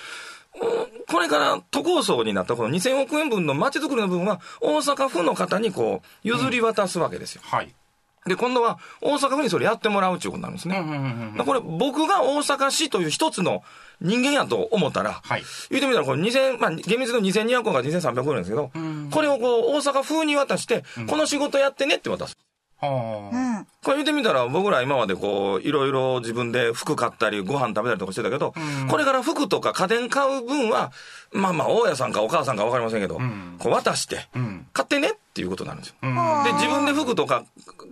[1.08, 7.42] これから都構想になったこの2000億円分の街づくりの部分は、大阪府の方にこう、譲り渡すわけですよ。
[7.44, 7.74] はい。
[8.26, 11.34] で、今度は大阪府にそれやってもらうっていうことになるんですね。
[11.44, 13.62] これ、僕が大阪市という一つの
[14.00, 18.70] 人間やと思ったら、はい言ってみたら、これ2000、まあ、厳密の2200億から2300億なんですけど、
[19.10, 22.36] これをこう、大阪風に渡して、この仕事やってねって渡す。
[22.86, 23.36] はあ。
[23.36, 23.66] うん。
[23.84, 28.54] これ言ってみたら、僕ら今までこう、いろいろ自分で服買ったり、ご飯食べたりとかしてたけど、
[28.88, 30.92] これから服とか家電買う分は、
[31.32, 33.20] まあまあ、大家さんかお母さんかわかりませんけど、
[33.58, 34.28] こう渡して、
[34.72, 35.96] 買ってねっていうことになるんですよ。
[36.44, 37.44] で、自分で服とか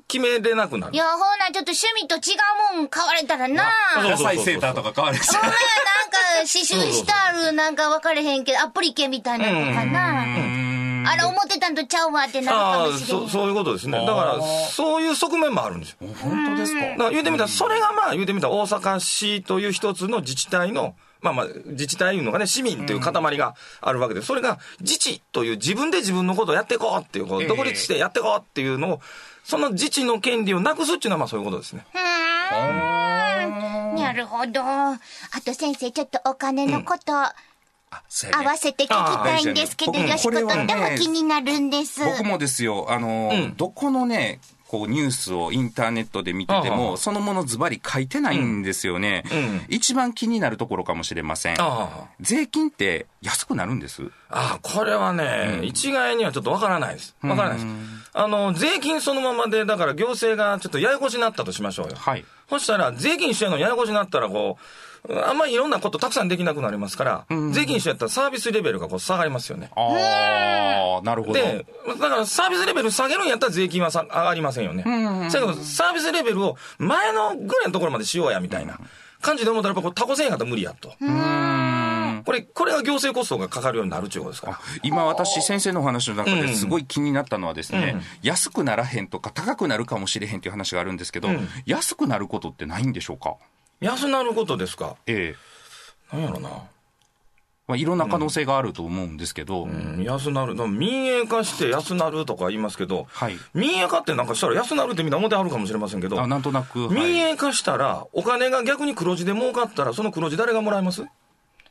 [0.08, 0.96] 決めれなくなるい。
[0.96, 2.34] や、ほな、ちょっと趣味と違
[2.74, 3.64] うもん買われたらな。
[4.02, 5.24] 野菜セーターとか買われて。
[5.26, 10.79] ほんまや、なんか、刺繍してある、なんか分かれへんけど、アプリケみたいなのかな。
[11.12, 13.28] あれ、思ってたんとちゃうわってなるかもしれんそ。
[13.28, 13.98] そういうことですね。
[13.98, 15.96] だから、そういう側面もあるんですよ。
[16.22, 16.80] 本当ですか？
[16.80, 29.00] だから言うてみたら、それがまあ言うてみたら大阪市という一つの自治体の、まあまあ、自治体いうのがね、市民という塊があるわけで、それが自治という自分で自分のことをやっていこうっていう、こうええ独立してやっていこうっていうのを、
[29.42, 31.84] その自治の権利をなくすっていうのはまあそういうことですね。
[31.92, 32.00] うん
[33.96, 34.62] なるほど。
[34.62, 34.98] あ
[35.44, 37.34] と先生、ちょっとお金のこと、そうやね
[37.90, 42.04] 合わせて聞きたいんですけど、よしことっても気になるんです。
[42.04, 51.56] 僕もですよ、あの、うんどこのね、こうニュースをインターネットで見ててあも、あそのものズバリ書いてないんですよね、うん一番気になるところかもしれません。
[51.58, 54.02] あ税金って安くなるんです？
[54.28, 57.16] あ、これはね、一概にはちょっとわからないです。
[57.22, 57.66] わからないです。
[58.12, 61.96] あの、税金そのままで、だから行政がちょっとややこしになったとしましょうよ。
[61.96, 62.24] はい。
[62.48, 64.64] そしたら、税金一緒やのややこしになったら、こう、
[65.08, 69.70] あんまりいろんなことたくさんできなくなりますから、税金一緒やったらサービスレベルがこう下がりますよね。
[69.74, 71.34] ああ、なるほど。
[71.34, 71.64] で、
[71.98, 74.82] だからサービスレベル下げるんやったら税金はさ上がりませんよね。
[74.84, 78.78] だけど、サービスレベルを前のぐらいのところまでしようや、みたいな
[79.22, 80.90] 感じで思ったら、やっぱこうタコせんやったら無理やと。
[82.24, 84.60] これ、これが行政コストがかかるようになるっていうことですから。
[84.82, 93.36] 今私先生のお話の中うんですごい気になったのはですね、うん安くならへんとか高くなるかもしれへんっていう話があるんですけど、うん安くなることってないんでしょうか？
[93.80, 94.96] 安なることですか？
[95.06, 95.34] え
[96.12, 96.50] えなんやろな。
[97.66, 100.56] まあ、いろんな可能性があると思うんですけど、うん、安なる。
[100.66, 103.38] 民営化して安なるとか言いますけど、はい。
[103.54, 111.06] 民営化ってなんかしたら安なるってみんな思ってあるかもしれませんけどあ、なんとなく、はい民営化したら、お金が逆に黒字で儲かったら、その黒字誰がもらえます？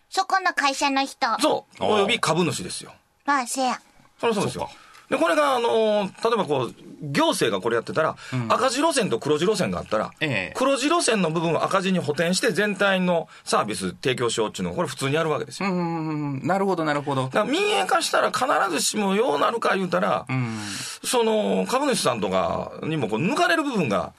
[0.10, 1.28] そこの会社の人。
[1.42, 1.84] そう。
[1.84, 2.94] および株主ですよ。
[3.26, 3.82] まあ、せや。
[4.22, 4.70] そりゃそうですよ。
[5.10, 8.16] で、これが、あのー例えばこう、行政がこれやってたら、
[8.50, 15.70] 赤字路線と黒字路線があったら、ええ黒字路線の部分を赤字に補填して全体のサービス提供しようっていうのが、これ普通にやるわけですよ。
[15.72, 17.30] なるほど、なるほど。
[17.46, 20.58] 民営化したら必ずしもようなるか言うたら、うん。
[21.04, 24.14] その株主さんとかにもこう抜かれる部分が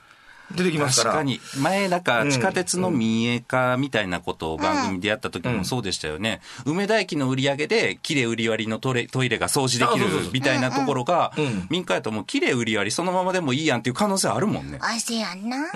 [0.55, 1.13] 出てきますから。
[1.13, 1.39] 確かに。
[1.57, 6.41] 前、なんか、地下鉄の民営化みたいなことを番組でやった時もそうでしたよね。
[6.65, 14.77] 梅田駅の売り上げで、綺麗売り割りのトレトイレが掃除できるみたいなところがうんうん、民家やともう綺麗売り割りそのままでもいいやんっていう可能性あるもんね。
[14.81, 15.67] あせやな、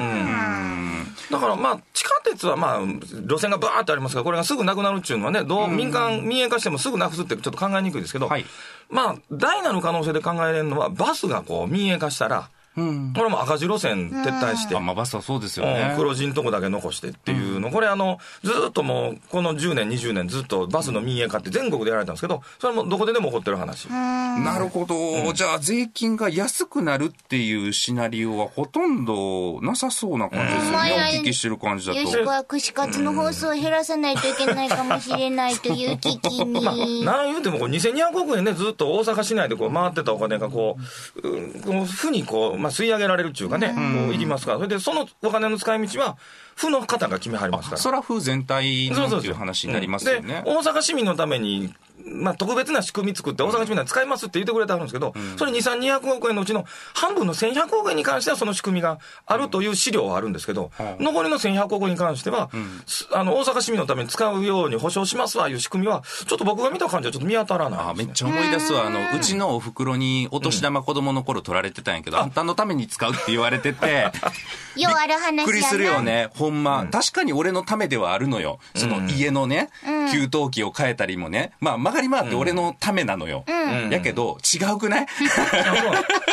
[1.32, 8.46] だからまあ、地下鉄はまあ、路線がバーってありますから、これがすぐなくなるっていうのはね、どう民間、民営化してもすぐなくすってちょっと考えにくいですけど、はい。
[8.90, 15.74] まあ、大なる可能性で考えられるのは、バスがこう民営化したら、これも赤字路線撤退して、あ、まあバスはそうですようん。
[15.74, 15.94] ね。
[15.98, 23.86] 黒字のとこだけ残してっていうの、これあの、ずっともう、この10年、20年ずっとバスの民営化って全国でやられたんですけど、それもどこででも起こってる話。
[23.88, 31.20] なるほど、じゃあ税金が安くなるっていうシナリオはほとんどなさそうな感じですよね、うん。
[31.20, 32.00] お聞きしてる感じだと。
[32.00, 36.66] よしこは串カツの放送を減らさないといけないかもしれないという危機に。
[36.66, 40.78] まあ、なん言うてもこう2200億円ね、ずっと大阪市内でこう回ってたお金がこ
[41.24, 46.18] う、うんこう負にこう、まあ、吸い上げられるっていうかね、こういきますから、それでそのお金の使い道は、
[46.56, 47.82] 府の方が決めはりますから。
[47.82, 50.42] そら風全体のっていう話になりますよね。
[50.44, 62.50] で、大阪市民のために、まあ、特別な仕組み作って、大阪市民は使いますって言ってくれてあるんですけど、それ2、3、200億円のうちの半分の1100億円に関してはその仕組みがあるという資料はあるんですけど、残りの1100億円に関しては、
[62.86, 68.86] すあの、大阪市民のために使うように保証しますわいう仕組みは、ちょっと僕が見た感じはちょっと見当たらないね、めっちゃ思い出すわ。
[68.88, 74.12] あの、うちのお袋にお年玉子供の頃取られてたんやけど、あんたのために使うって言われてて、
[74.76, 75.36] ようある話。
[75.38, 76.30] びっくりするよね。
[76.36, 76.86] ほんま。
[76.92, 78.60] 確かに俺のためではあるのよ。
[78.76, 79.70] その家のね、
[80.12, 81.52] 給湯器を変えたりもね。
[81.60, 83.46] まあ曲がり回って俺のためなのよ。
[83.92, 85.06] やけど、違うくない？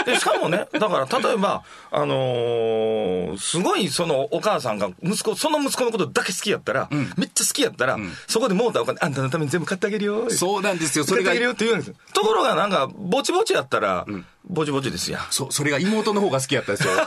[0.06, 10.30] でしかもね、だから例えば、あのーすごいそのお母さんが息子、その息子のことだけ好きやったら、めっちゃ好きやったら、そこでもうたお金、あんたのために全部買ってあげるよ。
[10.30, 11.04] そうなんですよ。
[11.04, 11.94] それが買ってあげるよって言うんですよ。
[12.14, 14.06] ところがなんか、ぼちぼちやったら、
[14.44, 15.20] ぼちぼちですや。
[15.30, 16.92] そ、それが妹の方が好きやったですよ。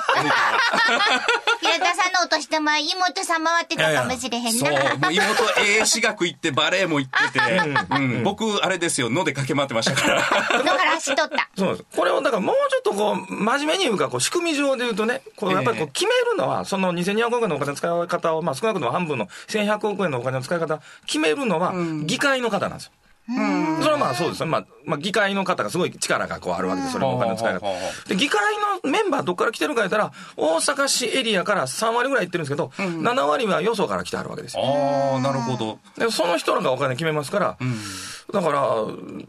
[1.60, 4.52] 平田さんのお年玉、妹さん回ってたかもしれへんな。
[4.52, 7.40] そう、もう妹、ええ私学行ってバレエも行ってて、
[7.92, 10.20] うん、僕、あれですよ、野で駆け回ってましたから。
[10.20, 11.50] だから走っとった。
[11.58, 11.86] そうです。
[11.96, 22.92] これを、だからもうちょっとこう、真面目に言うか、こう、仕組み上で言うとね、こう、やっぱりこう、決めるのは、その2200億円のお金の使い方を、まあ少なくとも半分の1100億円のお金の使い方、決めるのは、議会の方なんですよ。
[23.28, 24.50] それはまあそうですね。
[24.50, 26.94] まあ、まあ議会の方がすごい力がこうあるわけです。
[26.94, 27.66] それのお金の使い方。
[28.08, 28.42] で、議会
[28.84, 34.64] のメンバーどっから来てるか言ったら、大阪市エリアから3割ぐらい行ってるんですけど、7割はよそから来てあるわけですよ。
[34.64, 35.80] ああ、なるほど。
[35.98, 37.58] で、その人らがお金決めますから、
[38.34, 38.76] だから、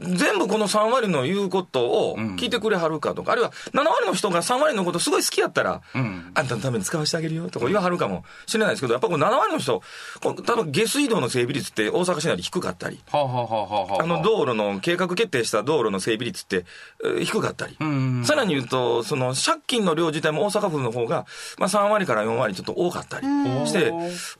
[0.00, 1.80] 全部この3割の言うこと
[2.10, 5.98] を聞いてくれはるかとか、あるいは7割の人が3割のことすごい好きやったら、あ
[6.42, 9.82] んたのために使わせてあげるよとか言わはるかもしれないですけど、やっぱこの7割の人、
[10.24, 16.64] 例えば下水道の整備率って大阪市内で低かったり、はあ、はあはあはあはあ、あの道路の計画決定した道路の整備率って、
[17.04, 17.76] えー低かったり。
[18.24, 21.26] さらに言うと、その借金の量自体も大阪府の方が、
[21.58, 23.26] まあ3割から4割ちょっと多かったり
[23.66, 23.92] して、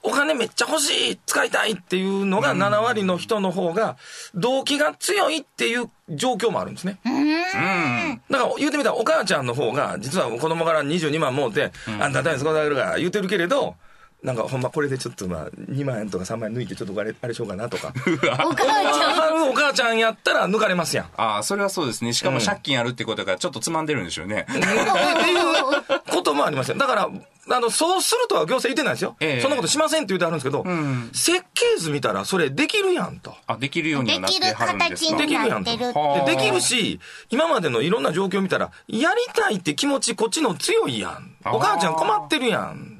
[0.02, 3.96] お金めっちゃ欲しい使いたいっていうのが7割の人の方が、
[4.46, 7.00] 動機が強いっていう状況もあるんですね。
[8.30, 12.12] だから言うてみたらお母ちゃんの方が、実は子供から22万もうて、あん。
[12.12, 13.74] たのために使ってあげるから言うてるけれど、
[14.22, 17.92] なんかほんまこれでちょっとまあ2万円とか3万円抜いてちょっとあれあれしようかなとか。
[18.44, 19.50] お母ちゃん。
[19.50, 21.06] お母ちゃんやったら抜かれますやん。
[21.16, 22.12] ああ、それはそうですね。
[22.12, 24.46] しかも借金あるってことがちょっとつまんでるんでしょうね。
[24.50, 26.76] っていうこともありますよ。
[26.76, 27.08] だから、
[27.48, 29.16] あの、そうするとは行政言ってないですよ。
[29.20, 30.64] ええそんなことしませんって言ってあるんですけど、
[31.12, 33.36] 設計図見たらそれできるやんと。
[33.46, 35.92] あ、できるようにはなってはるんですかできる形になってる。
[35.92, 36.98] はあでできるし、
[37.30, 41.36] 今までのいろんな状況見たら、やりたいって気持ちこっちの強いやん。
[41.44, 42.95] お母ちゃん困ってるやん。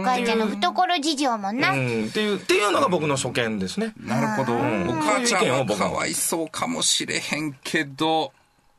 [0.00, 1.72] お母ちゃんの懐事情もな。
[1.72, 3.92] うん、っていう、っていうのが僕の所見ですね。
[3.98, 4.54] なるほど。
[4.54, 8.32] んお母ちゃんはかわいそうかもしれへんけど、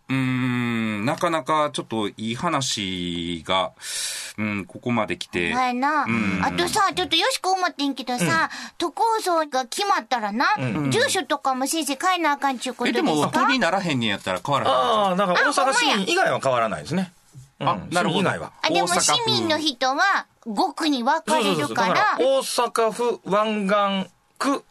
[0.09, 3.73] うーん、なかなかちょっといい話が、
[4.37, 5.53] うん、ここまで来て。
[5.53, 6.05] はいな。
[6.43, 10.45] あとさ、ちょっとよしく思ってんけどさ、都構想が決まったらな、
[10.89, 14.73] 住所とかも先生変えなあかんちゅうことえ、でですも、か都にならへんねやったら変わらへん。
[14.73, 17.11] ああ、だから大阪市以外は変わらないですね。
[17.59, 17.67] うん。
[17.67, 18.19] あなるほど。
[18.21, 18.51] 市民以外は。
[18.61, 23.67] あ、でも市民の人は5区に分かれるかだら、大阪府湾
[24.03, 24.63] 岸区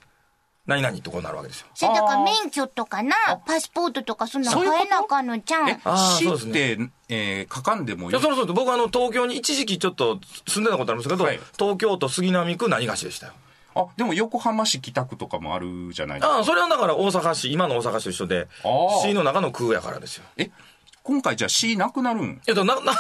[0.66, 1.68] 何々ってこうなるわけですよ。
[1.74, 3.14] それだから免許とかな、
[3.46, 4.78] パスポートとかそんなのそういうこと？
[4.78, 5.68] 変えなあかんのじゃん。
[5.68, 5.78] え？
[6.18, 8.20] 市って、えー、かかんでもいい？
[8.20, 10.18] そろそろ僕あの、東京に一時期ちょっと
[10.48, 11.40] 住んでたことあるんですけど、はい。
[11.56, 13.32] 東京都杉並区何がしでしたよ。
[13.76, 16.36] あ、でも横浜市北区とかもあるじゃないですか。
[16.36, 18.48] ああ、それはだから大阪市、今の大阪市と一緒で
[19.04, 20.24] 市の中の区やからですよ。
[20.36, 20.50] え、
[21.06, 22.40] 今回じゃあ市なくなるん？
[22.48, 22.92] えっと、な、な、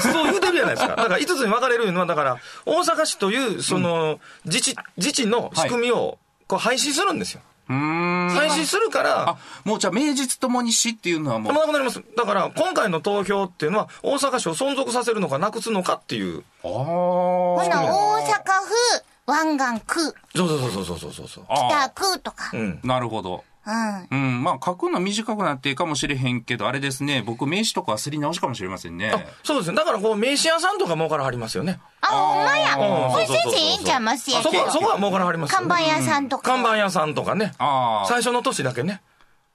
[0.00, 0.96] そう言うてるじゃないですか。
[0.96, 7.42] だから5つに分かれるのは、だから、大阪市という、その、自治、自治の仕組みを、こう、廃止するんですよ。
[7.68, 8.30] うーん。
[8.30, 11.52] 廃止するからあ、、もうじゃあ名実ともに死っていうのはもう。
[11.52, 12.02] なくなります。
[12.16, 16.42] だから、今回の投票っていうのは、大阪市を存続させるのかなくすのかっていう。
[16.64, 21.44] あーほな、大阪府、湾岸区、そうそうそうそうそうそうそう。
[21.44, 22.50] 北あ区とか。
[22.54, 22.80] うん。
[22.82, 23.44] ーなるほど。
[23.64, 24.08] うん。
[24.10, 24.42] うん。
[24.42, 27.22] まあ、書くの短くなっていいかもしれへんけど、あれですね。
[27.24, 29.12] 僕、名刺とかはすり直しかもしれませんね。
[29.44, 29.76] そうですね。
[29.76, 31.78] だから、こう、名刺屋さんとか儲からはりますよね。
[32.00, 32.74] あ、ほんまや。
[32.74, 35.68] うんこれ先生ええんちゃいますやあそこは、そこは儲からはりますよね。
[35.68, 36.42] 看板屋さんとか。
[36.42, 37.52] 看板屋さんとかね。
[37.58, 38.06] ああ。
[38.08, 39.00] 最初の年だけね。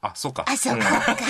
[0.08, 0.46] あ、そうか。
[0.48, 0.86] あ、そうか。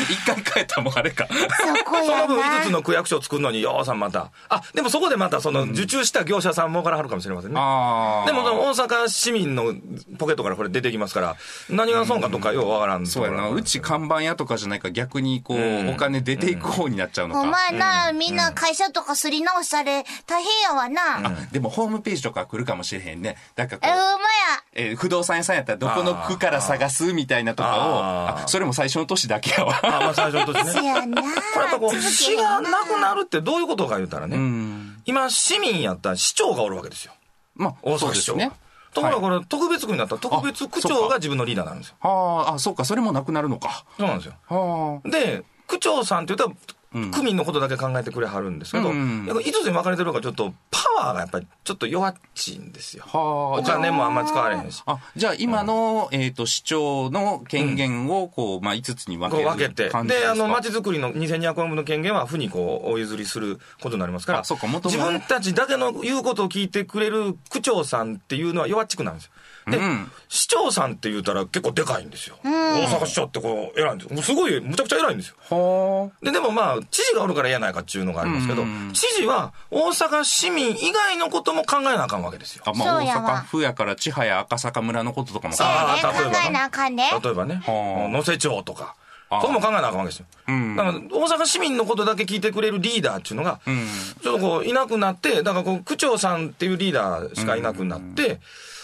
[0.09, 1.27] 一回帰ったらもうあれか。
[1.27, 2.71] そこそやの分5つな。
[2.71, 4.31] の区役所を作るのに、ようさんまた。
[4.49, 7.59] あ、でもそこでまた、その、受注した業者さん儲からはるかもしれませんね。
[7.59, 8.25] ああ。
[8.25, 9.73] でも、大阪市民の
[10.17, 11.35] ポケットからこれ出てきますから、
[11.69, 13.49] 何が損かとかようわからんところそうやな。
[13.49, 17.39] うち看板屋とかじゃないから逆にこう、うんお金出ていく方になっちゃうのか。
[17.41, 21.27] ほんまやな、みんな会社とかすり直され、大変やわな。
[21.27, 23.37] あでもホームページとか来るかもしれへんね。
[23.55, 24.63] だからえ、ほんこう、まや。
[24.73, 29.79] えー不動産屋さんやったらどこの区から探すみたいなとかを、それも最初の年だけやわ。
[29.83, 30.71] あ、まあ最初の年ね。
[30.71, 31.21] せやな。
[31.21, 35.01] これやっぱこう、市がなくなるってどういうことか言ったらね、うん。
[35.05, 37.13] 今市民やったら市長がおるわけですよ。
[37.55, 38.39] まあ、大そう阪市長が。
[38.39, 38.55] ですね。
[38.93, 41.95] ところがこはいれ特別区になったら特別区長が自分のリーダーなんですよ。
[41.99, 43.85] はあ、あ、そうか、それもなくなるのか。
[43.97, 44.33] そうなんですよ。
[44.47, 46.57] はで、区長さんって言ったら、うん
[46.91, 53.05] 区民のことだけ考えてくれはるんですけど、うんやっぱいつに分かれてるのかちょっとパワーがやっぱりちょっと弱っちいんですよ。
[53.13, 54.83] お金もあんまり使われへんし。
[54.85, 59.89] あ、じゃあ今の、えっ、と、市長の権限を、こう、まあ、5つに分こけ分けて。
[60.05, 69.31] であの、街づくりの2200万分の権限は府にこう、お譲りすることになりますから、自ね分たちだけの言うことを聞いてくれる区長さんっていうのは弱っちくなるんですよ。
[69.71, 72.37] で、うん市長さんって言うたら結構でかいんですよ。
[72.43, 74.15] 大阪市長ってこう、偉いんですよ。
[74.15, 75.35] もうすごい、むちゃくちゃ偉いんですよ。
[75.49, 82.63] はで、でもまあ、知事がおるから嫌ないかっていうのがありますけど、うん知事は大阪市民以外のことも考えなあかんわけですよ。
[82.65, 82.71] あ。
[82.71, 86.17] あ、まあ、大阪府やから、千早赤坂村のこととかも考えあやね。
[86.17, 87.11] ー例えばな考えなあかんね。
[87.23, 88.95] 例えばね、はあ能勢町とか、
[89.29, 90.25] そこも考えなあかんわけですよ。
[90.47, 93.85] うんだから、大阪市民のことだけ聞いてくれるリーダーっていうのが、うん。
[94.21, 98.39] ちょっとこう、いなくなって、だからこう、区長さんっていうリーダーしかいなくなって、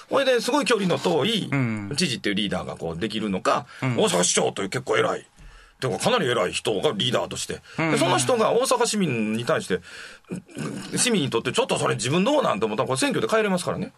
[0.09, 5.25] ほいですごい距離の遠いん知事っていうリーダーがこうできるのか、ん大阪市長という結構偉い。
[5.87, 9.81] てかかなり偉い人がリーダーとして、でその人が大阪市民に対して、
[10.95, 13.93] 市民にとってちょっとそれ自分どうなんて思ったらこれ選挙で変えれますからね。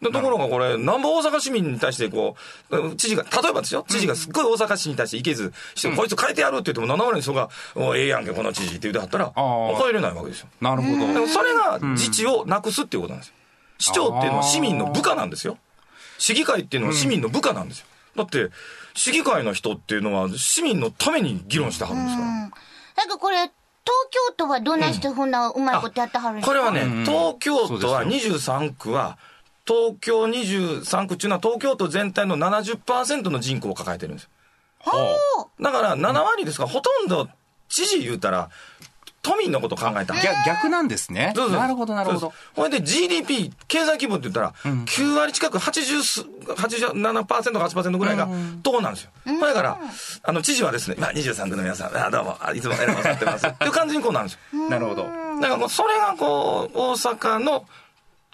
[0.00, 2.36] ところがこれ、なんぼ大阪市民に対してこ
[2.70, 10.48] う、知事が、例えばですよ、知事がすっごい大阪市に対していけず、してこいつ変えてやるって言っても7割の人が、おええやんけ、この知事って言うてはったら、ー変えれないわけですよ。
[10.60, 11.12] なるほど。
[11.12, 13.34] でもそれが自治をなくすっていうことなんですよ。
[13.78, 15.58] 市長っていうのは市民の部下なんですよ。
[16.18, 17.86] 市議会っていうのは市民の部下なんですよ。
[18.18, 18.50] だって、
[18.94, 22.26] 市議会の人っていうのは市民のために議論してはるんですから。
[22.28, 23.52] なんかこれ、東
[24.10, 26.50] 京都はどんな人こんなうまいことやってはるんですか？
[26.50, 29.16] これはね、ん東京都はそうで23区は、
[29.66, 34.30] 東京23区っていうのは東京都全体の70%の人口を抱えてるんですよ。
[35.60, 37.28] だから7割ですから、ほとんど
[37.68, 38.50] 知事言うたら、
[39.28, 40.22] 都民のこと考えたら。
[40.22, 41.34] 逆逆なんですね。
[41.36, 48.26] そうそうなるほど、なるほどほいで GDP、経済規模って言ったら、9割近く80す、87%か8%ぐらいが
[48.62, 49.10] 党なんですよ。
[49.40, 49.78] だから、
[50.22, 53.46] あの、知事はですね、まあ23区の皆さん、あどうも、あいつも偉いお世話になってます。
[53.46, 54.70] っていう感じにこうなるんですよ。
[54.70, 55.02] なるほど。
[55.02, 57.66] だからもうそれがこう、大阪の、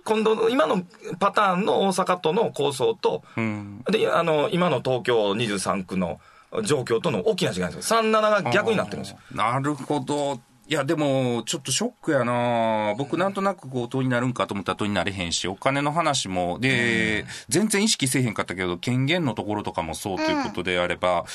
[0.04, 0.82] 今度、今の
[1.18, 3.82] パターンの大阪都の構想と、うん。
[3.90, 6.20] で、あの、今の東京23区の
[6.62, 8.00] 状況との大きな違いなんですよ。
[8.00, 9.18] 37が逆になってるんですよ。
[9.32, 10.40] なるほど。
[10.66, 12.94] いや、でも、ちょっとショックやな。
[12.96, 21.26] 僕なんとなくこう、党になるんかと思ったら党になれへんし、お金の話も、で、全然意識せえへんかったけど、権限のところとかもそうということであれば、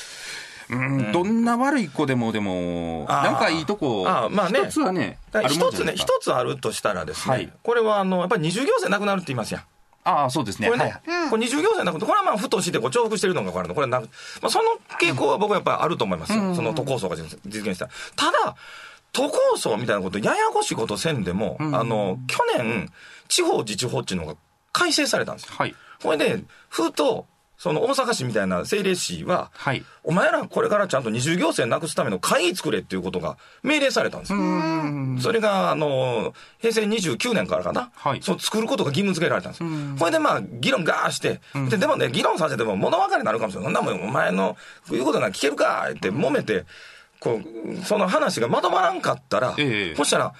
[0.68, 4.60] うん、どんな悪い子でも、でも、なんかいいとこ、まあね。
[4.64, 7.52] 一つはね、一つね、一つあるとしたらですね、はい。
[7.62, 9.62] これはあの、やっぱり二重行政なくなるって言いますやん。
[10.04, 10.68] ああ、そうですね。
[10.68, 13.74] これね、はいこれ二重行政なくて、これはまあ、ふとしてこう重複してるのが分かるの。
[13.74, 14.64] これはなく、まあ、その
[15.00, 16.54] 傾向は僕はやっぱりあると思いますよ。
[16.54, 17.86] その都構想が実現した。
[17.86, 17.90] ら。
[18.16, 18.56] ただ、
[19.12, 22.90] 都構想みたいなこと、ややこしいことせんでも、あの、去年、
[23.28, 24.36] 地方自治法っていうのが
[24.72, 25.52] 改正されたんですよ。
[25.56, 25.74] はい。
[26.02, 27.26] これで、ふうと、
[27.60, 29.84] その大阪市みたいな政令市は、はい。
[30.02, 34.38] お前らこれからちゃんと二重行政なくすための会議作れっていうことが命令されたんですよ。
[35.20, 37.90] それが、あの、平成29年からかな。
[37.94, 39.68] はいそう作ることが義務付けられたんですよ。
[39.98, 43.74] これでまあ、議論ガーして、で、でもね、議論させても物分かりになるかもしれない。
[43.74, 44.56] そんなもん、お前の
[44.90, 46.64] 言うことなんか聞けるかって揉めて、
[47.20, 50.34] こう、その話がまとまらんかったら、ええそしたら、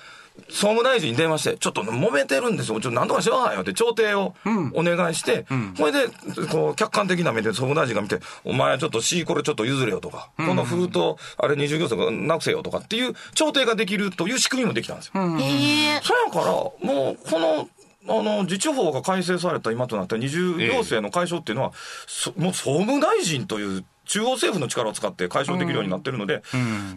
[0.49, 2.81] 総務大臣に電話して、ちょっと揉めてるんですよ。
[2.81, 4.35] ちょっと何とかしようよって調停を
[4.73, 5.45] お願いして、
[5.77, 6.09] それで、
[6.51, 15.21] こう、客観的な目で総務大臣が見て、お前ちょっと C これちょっと譲れよとか、この封筒、あれ二重行政なくせよとかっていう調停ができるという仕組みもできたんですよ。
[15.39, 16.01] へえ。
[16.03, 16.73] そやから、も
[17.13, 17.69] う、この、
[18.11, 21.73] あの、自治法が改正された今となって二重行政の解消っていうのは、
[22.07, 26.43] そもう総務大臣という中央政府の力を使って解消できるようになってるので、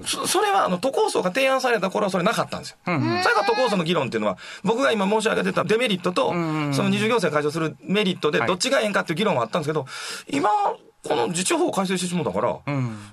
[0.05, 2.77] そそれはあの都構想が提案された頃はそれなかったんですよ。
[2.85, 2.97] それ
[3.35, 6.33] が都構想の議論っていうのは、僕が今申し上げてたデメリットと、そ
[6.81, 9.85] の二重行政解消するメリットで、どっちがええんかっていう議論はあったんですけど、
[10.27, 10.49] 今、
[11.07, 12.59] この自治法を改正してしもうたから、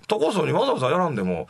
[0.07, 1.49] 都構想にわざわざやらんでも、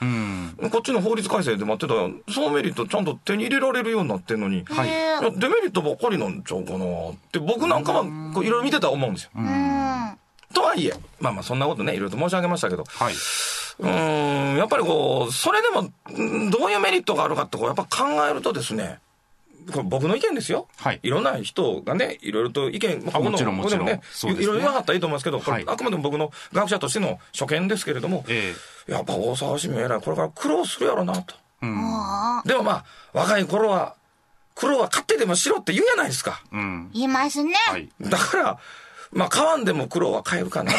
[0.70, 4.64] こっちの法律改正で待ってたら、そのメリットちゃんと手に入れられるようになってんのに、い。
[4.64, 9.30] やデメリットばっかりなんちゃうかなって、僕なんかはいろいろ見てたら思うんですよ。
[10.55, 13.14] とはいえ、まあまあそんなことね、いろいろと申し上げましたけど、はい。
[13.14, 18.99] うーん、やっぱりこう、それでも、うんどういうメリットがあるかってこう、やっぱ考えるとですね、
[19.85, 20.69] 僕の意見ですよ。
[20.77, 28.55] はいいろんな人がね、いろいろと意見、まあもちろんもちろんね、いろいろ言わはったらいいと思いますけど、こはいれあくまでも僕の学者としての所見ですけれども、え
[28.89, 31.35] やっぱ大沢市民偉い、これから苦労するやろなと。
[31.63, 32.43] えうん。
[32.45, 33.95] でもまあ、若い頃は、
[34.55, 36.43] 苦労は勝ってでもしろって言うじゃないですか。
[36.53, 36.91] うん。
[36.93, 37.55] いますね。
[37.69, 37.89] はい。
[38.01, 38.59] だから、
[39.13, 40.73] まあ、買わんでも苦労は買えるかな。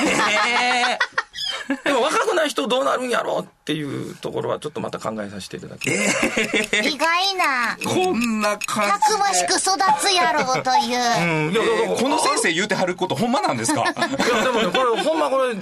[1.84, 6.78] でも若くない人どうなるんやろうっていうところはちょっとまた考えさせていただきます。
[6.88, 9.60] 意外な、こんな感たくましく育
[10.00, 11.48] つやろうという。
[11.48, 11.62] うん、いや、
[11.98, 13.82] この先生言うてはることほんまなんですか？
[13.82, 15.56] いや、でもね、これ、ほんまこれ、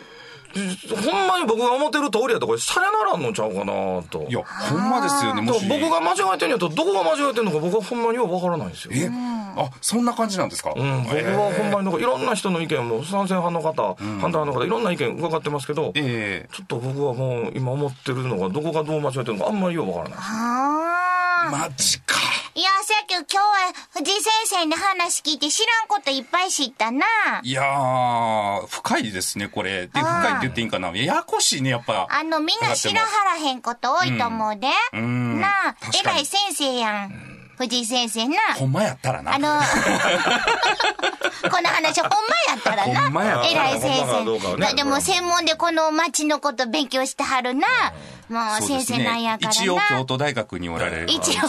[0.54, 4.26] ほんまに僕が思ってる通りやと、これ、シャレならんのちゃうかなと。
[4.30, 5.68] いや、ほんまですよね、もし。
[5.68, 8.92] 僕が間違えてんやったら、どこが間違えてんのか僕はほんまにようわからないんですよ。
[8.96, 9.10] え
[9.58, 10.72] あ、そんな感じなんですか？
[10.76, 20.18] うん、僕はほんまになんかいろんな人の意見も賛成派の方、反対派の方いろんな意見伺ってますけど、ええちょっと僕はもう今思ってるのがどこがどう間違えてるのかあんまりようわからない。
[20.20, 21.29] ああ。
[21.52, 22.16] マジか。
[22.56, 27.06] いや、さっき今日は藤井先生の話聞いて知らんこといっぱい知ったな。
[27.42, 29.88] いやー、深いですね、これ。
[29.88, 30.90] で、深いって言っていいんかな。
[30.90, 32.08] ややこしいね、やっぱ。
[32.10, 34.68] あの、みんな知らはらへんこと多いと思うで。
[35.00, 37.40] んなあ、偉い先生やん。
[37.60, 38.38] 藤井先生な。
[38.56, 39.36] ほんまやったらな。
[39.36, 39.48] あの、
[41.52, 42.18] この話ほんま
[42.48, 43.02] やったらな。
[43.04, 44.24] ほんまやったら偉い先生。
[44.24, 47.68] ねだってもう専門でこの町のこと勉強してはるな。
[48.30, 49.52] もう先生なんやからな。
[49.54, 51.08] 一応京都大学におられる。
[51.10, 51.46] 一応、一応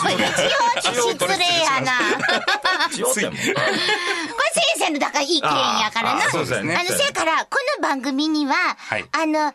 [1.12, 1.92] 失礼やな。
[2.90, 3.44] 一応って これ先
[4.78, 6.30] 生のだから意見やからな。
[6.30, 8.54] そうですねあの、せやから、この番組には、
[8.98, 9.54] いあの、私は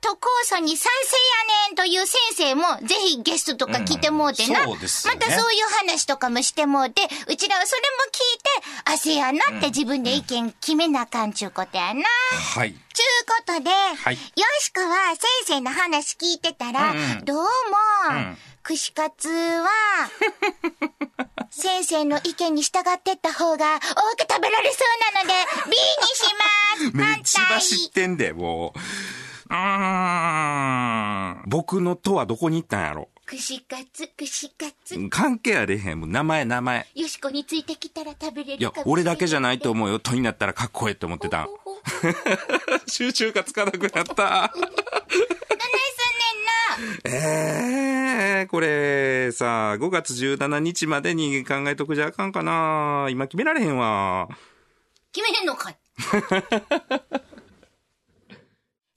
[0.00, 1.16] 都構想に賛成
[1.62, 4.60] やねんという先生も、ぜひゲストとか来てもうてな。
[4.60, 12.02] うんそうですねまたそういう話とかもしてもうて、うちらはそれも聞いて、あ、せやなって自分で意見決めなあかんちゅうことやな。
[12.56, 12.74] はい。
[12.94, 17.44] ちゅうことで、いよしくは先生の話聞いてたら、うんうんどうも、
[18.20, 19.68] ん串カツは、
[21.50, 23.80] 先生の意見に従ってった方が多
[24.16, 24.78] く食べられそ
[25.12, 25.34] うなので、
[25.66, 25.76] B に
[26.08, 28.78] します め反っちば対知ってんで、もう。
[29.50, 29.56] うー
[31.40, 31.42] ん。
[31.46, 33.08] 僕のとはどこに行ったんやろ？
[33.26, 35.08] 串カツ、串カツ。
[35.08, 36.00] 関係あれへん。
[36.00, 36.86] もう名前、名前。
[36.94, 39.98] よしこについてきたら食べれいやるい。、俺だけじゃないと思うよ。
[39.98, 41.48] とになったらかっこええって思ってた
[42.86, 44.14] 集中がつかなくなった。
[44.14, 44.60] どないす
[46.82, 47.18] んねんな。
[47.18, 53.06] え えー、これさ、5月17日までに考えとくじゃあかんかな。
[53.10, 54.28] 今決められへんわ。
[55.12, 55.76] 決めへんのかい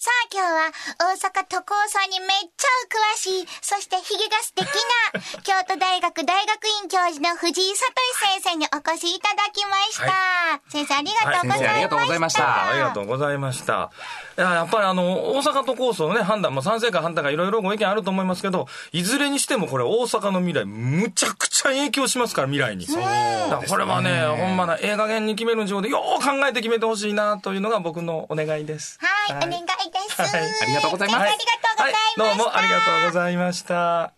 [0.08, 0.72] さあ今日は
[1.12, 7.92] 大阪都構想にめっちゃ詳しい、そしてヒゲが素敵な 京都大学大学院教授の藤井聡
[8.40, 10.62] 先生にお越しいただきました。
[10.72, 11.72] 先生ありがとうございました。
[11.74, 13.92] ありがとうございましたありがとうございました。
[14.38, 22.88] いや、やっぱりあの、大阪都構想のね、判断、も賛成か反対かいろいろご意見あると思いますけど、いずれにしてもこれ大阪の未来、むちゃくちゃ影響しますから、未来に。
[22.88, 23.02] そう。
[23.02, 29.00] だからこれはね、ほんまな、ええ加減に決めるん上で、よう考えて決めてほしいな、というのが僕のお願いです。
[29.28, 30.22] はい、お願いです。
[30.22, 30.30] はい
[30.62, 32.24] ありがとうございますありがとうございました。
[32.24, 34.14] はい、どうもありがとうございました。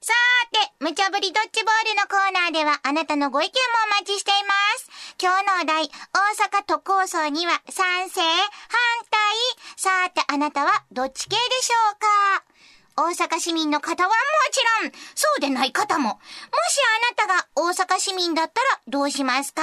[0.00, 3.54] さーて、無茶ぶりドッジボールのコーナーではあなたのご意見も
[3.86, 4.90] お待ちしています。
[5.22, 8.30] 今日のお題、大阪都構想には賛成、反
[9.10, 9.20] 対。
[9.76, 12.44] さーて、あなたはどっち系でしょうか
[12.98, 14.14] 大阪市民の方はも
[14.50, 16.08] ちろん、そうでない方も。
[16.10, 16.78] もし
[17.18, 19.62] あなたが大阪市民だったらどうしますか？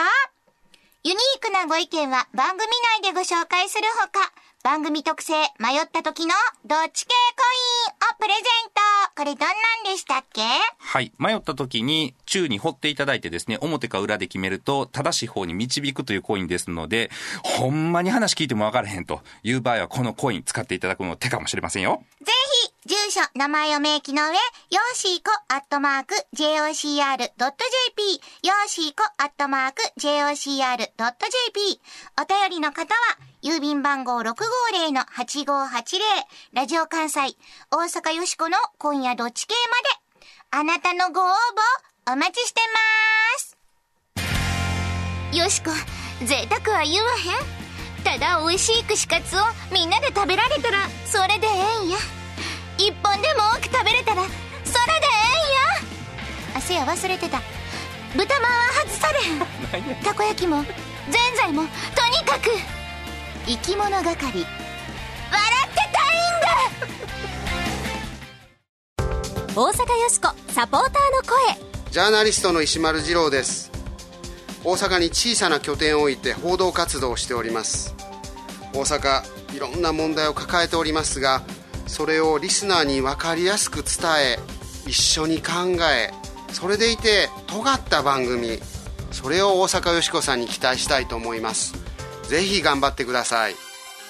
[1.05, 2.61] ユニークなご意見は番組
[3.01, 4.31] 内でご紹介するほか、
[4.63, 6.33] 番組特製迷った時の
[6.65, 7.55] どっち系コイ
[7.89, 8.43] ンをプレゼン
[8.73, 8.81] ト。
[9.13, 10.41] これどんなんでしたっけ？
[10.79, 11.11] はい。
[11.19, 17.11] 迷った時に、宙に掘っていただいてですね、表か裏で決めると、正しい方に導くというコインですので、
[17.43, 22.01] ほんまに話聞いても分からへんという場合は、このコイン使っていただくのも手かもしれませんよ。
[22.21, 22.31] ぜ
[22.87, 31.81] ひ、住所、名前を明記の上、よーしーこ、アットマーク、jocr.jp、よーしーこ、アットマーク、jocr.jp。
[32.21, 35.99] お便りの方は、郵便番号650-8580、
[36.53, 37.19] ラジオ関西、
[37.71, 39.53] 大阪よしこの今夜どっち系
[40.51, 41.25] まで、あなたのご応
[42.07, 42.61] 募、お待ちして
[43.35, 43.57] ます。
[45.37, 45.71] よしこ
[46.25, 47.31] 贅沢は言わへ
[47.99, 48.03] ん？
[48.05, 49.41] ただ美味しい串カツを
[49.73, 51.97] みんなで食べられたらそれでええんや。
[52.77, 55.09] 一本でも多く食べれたらそれでえ
[56.53, 56.59] えんや。
[56.59, 57.41] あせや忘れてた。
[58.15, 59.95] 豚まんは外されへん。
[60.05, 61.67] たこ焼きもぜんざいもと
[62.07, 62.49] にかく
[63.45, 64.05] 生き物係。
[64.05, 64.45] 笑って
[65.75, 66.47] たいん
[69.01, 69.55] だ。
[69.55, 71.91] 大阪よしこサポーターの声。
[71.91, 73.71] ジャーナリストの石丸次郎です。
[74.63, 77.95] 大阪に小さな拠点を置いて報道活動をしております。
[78.73, 79.23] 大阪
[79.55, 81.43] いろんな問題を抱えておりますが
[81.85, 84.39] それをリスナーに分かりやすく伝え
[84.87, 86.11] 一緒に考え
[86.51, 88.59] それでいて尖った番組
[89.11, 91.82] それを大阪よしこさんに期待したいと思います。
[92.27, 93.55] ぜひ頑張ってください。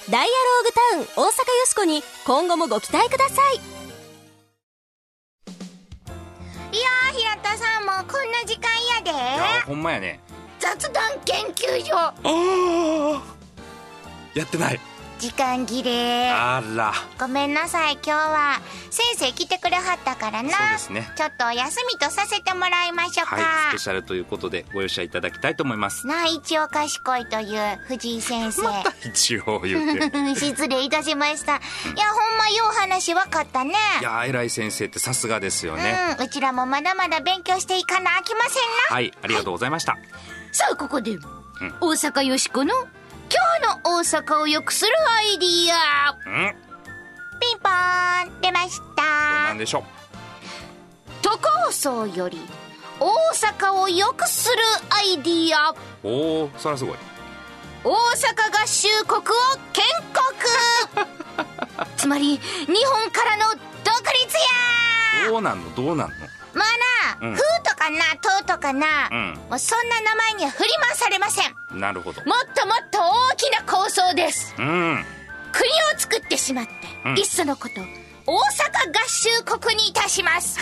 [0.09, 3.55] ダイアローグタウン大阪よしこに今後もご期待ください。
[3.55, 3.59] い
[6.75, 9.11] やー平田さんもうこんな時間やで。
[9.11, 10.19] いやほんまやね。
[10.59, 11.95] 雑談研究所。
[11.95, 13.21] ああ
[14.33, 14.79] やってない
[15.23, 16.29] 時間切れ。
[16.31, 16.91] あら。
[17.17, 17.93] ごめんなさい。
[17.93, 18.59] 今日は
[18.89, 20.49] 先生来てくれはったからな。
[20.49, 21.09] そうですね。
[21.15, 26.05] ちょっとお休みとさせてもらいましょうか、はいスペシャルということでご容赦いただきたいと思います。
[26.07, 28.63] な一応賢いという藤井先生。
[29.07, 30.35] 一応言うて。
[30.35, 31.53] 失礼いたしました。
[31.53, 31.61] いや
[32.09, 33.75] ほんまよう話分かったね。
[34.01, 38.53] いやー偉い先生ってさすがですよね、うんうちらもまだまだ勉強していかなあきません
[38.89, 38.95] な。
[38.95, 39.97] はいありがとうございました、
[40.51, 41.17] さあここで、
[41.79, 42.73] 大阪よしこの
[43.29, 46.11] 今日の大阪を良くするアイディア。
[46.25, 46.55] うん。
[47.39, 49.03] ピンポーン出ました。
[49.49, 49.83] なんでしょう？
[51.21, 52.39] 都構想より
[52.99, 53.11] 大
[53.57, 54.55] 阪を良くする
[54.89, 55.73] アイディア。
[56.03, 56.97] おおそりゃすごい。
[57.83, 57.95] 大阪
[58.63, 59.23] 合衆国を
[59.73, 61.87] 建国。
[61.97, 62.41] つまり日
[62.85, 64.37] 本からの独立
[65.25, 65.29] や。
[65.31, 65.75] どうなんの？
[65.75, 66.15] どうなんの？
[66.53, 67.35] まあな、うん。
[67.35, 69.33] 風とかなととかな、うん。
[69.49, 71.79] もうそんな名前には振り回されません。
[71.79, 72.23] なるほど。
[72.25, 74.55] もっともっと大きな構想です。
[74.57, 75.03] うん。
[75.51, 76.71] 国を作ってしまって、
[77.05, 77.17] うん。
[77.17, 77.81] いっそのこと
[78.25, 80.59] 大阪合衆国にいたします。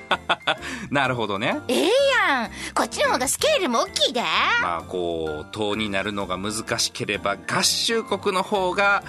[0.90, 1.60] なるほどね。
[1.68, 1.88] ええ
[2.28, 2.50] やん。
[2.74, 4.22] こっちの方がスケールも大きいで。
[4.62, 9.02] まあこう都になるのが難しければ合衆国の方が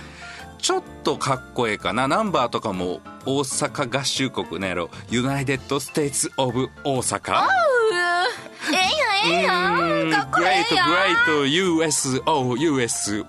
[0.62, 2.07] ちょっとかっこええかな。
[2.07, 4.89] ナンバーとかも大阪合衆国なんやろ。
[5.09, 7.47] United States of 大阪。
[8.72, 8.76] え
[9.28, 9.70] えやんええや
[10.07, 10.12] ん。
[10.12, 13.26] かっこえグレートえやんグレート USO USO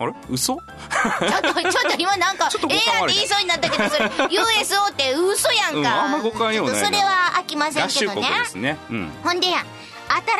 [0.00, 0.12] あれ？
[0.30, 0.46] 嘘？
[0.46, 6.82] ちょっとちょっと今なんか ええやんって言いそうになったけどそれ USO って嘘やんか、うんあんま五感ようないな。
[6.82, 8.26] ちょっとそれは飽きません合衆けどね。
[8.28, 8.78] 国ですね。
[8.90, 9.10] うん。
[9.24, 9.64] ほんでや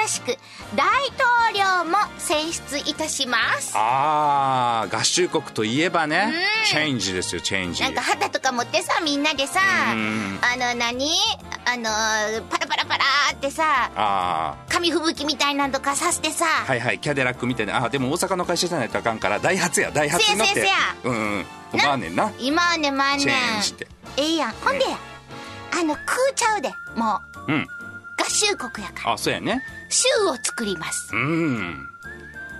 [0.06, 0.38] 新しく
[0.74, 3.76] 大統領も選出いたします。
[3.76, 6.32] ああ合衆国といえばね
[6.66, 7.82] チェンジですよチェンジ。
[7.82, 9.60] なんか旗とか持ってさみんなでさ
[9.92, 10.38] うん。
[10.42, 11.10] あの何？
[11.64, 11.84] あの
[12.48, 13.04] パラパラパラ
[13.34, 17.84] ってさあ紙吹雪みたいなんとかさしてさ、あはいはいキャデラックみたいな。
[17.84, 20.54] あでも大阪の会社じゃないとあかんからダイハツやダイハツに乗って。
[20.54, 20.76] せやせや。
[21.04, 21.44] うんうん
[21.74, 22.32] まあねんな。
[22.40, 23.86] 今はねまあねチェンジって。
[24.16, 24.52] ええやん。
[24.52, 24.96] ほんでや
[25.72, 26.00] あの食
[26.30, 27.52] うちゃうでもう。
[27.52, 27.66] うん
[28.38, 29.12] 合衆国やから。
[29.14, 29.62] あそうやね。
[29.88, 31.14] 州を作ります。
[31.14, 31.88] うん。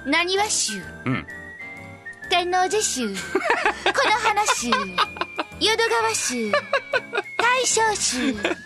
[0.07, 0.83] 何は州。
[1.05, 1.26] うん。
[2.31, 3.09] 天王寺州。
[3.14, 3.16] こ
[4.05, 4.70] の花州。
[5.61, 6.53] 淀川州
[7.59, 7.82] 大正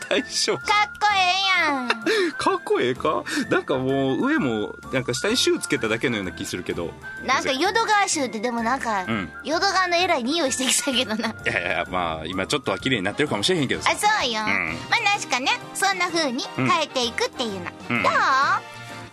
[0.09, 1.19] 大将 かっこえ
[1.65, 1.89] えやん。
[2.37, 3.23] かっこええか？
[3.51, 6.93] なんかもう上もなんか下にシューつけただけのような気するけど。
[7.25, 9.33] なんか淀川州ってでもなんか、うん。
[9.45, 11.29] 淀川のえらい匂いしてきたけどな。
[11.45, 13.91] いやいやまあ今ちょっとは綺麗になってるかもしれへんけどさ。
[13.93, 14.45] あそうよ、ん。
[14.91, 16.69] まあ確かねそんな風にうん。
[16.69, 18.03] 変えていくっていうの、うん。
[18.03, 18.13] どう？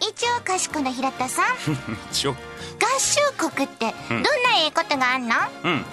[0.01, 1.45] 一応賢な平田さん。
[2.11, 2.31] 一応。
[2.33, 4.29] 合衆国ってどんな
[4.63, 5.35] ええことがあんの？
[5.63, 5.85] うん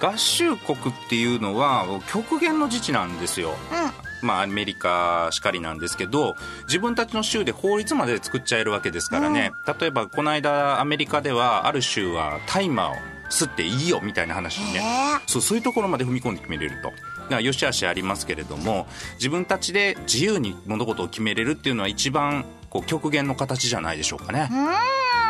[0.00, 3.50] 合衆国っていうのは極限の自治なんですよ。
[3.72, 4.26] うん。
[4.26, 6.34] まあアメリカしかりなんですけど
[6.66, 12.94] 自分たちの州で法律まで作っちゃえるわけですからね、例えばこの間アメリカではある州は大麻を
[13.30, 14.82] 吸っていいよみたいな話にね、
[15.26, 16.88] そうそういうところまで踏み込んで決めれると。
[16.88, 18.88] だからよしあしありますけれども
[19.18, 24.48] 自分たちで自由に物事を決めれるっていうのは一番こう極限の形じゃないでしょうかね。
[24.50, 25.27] うーん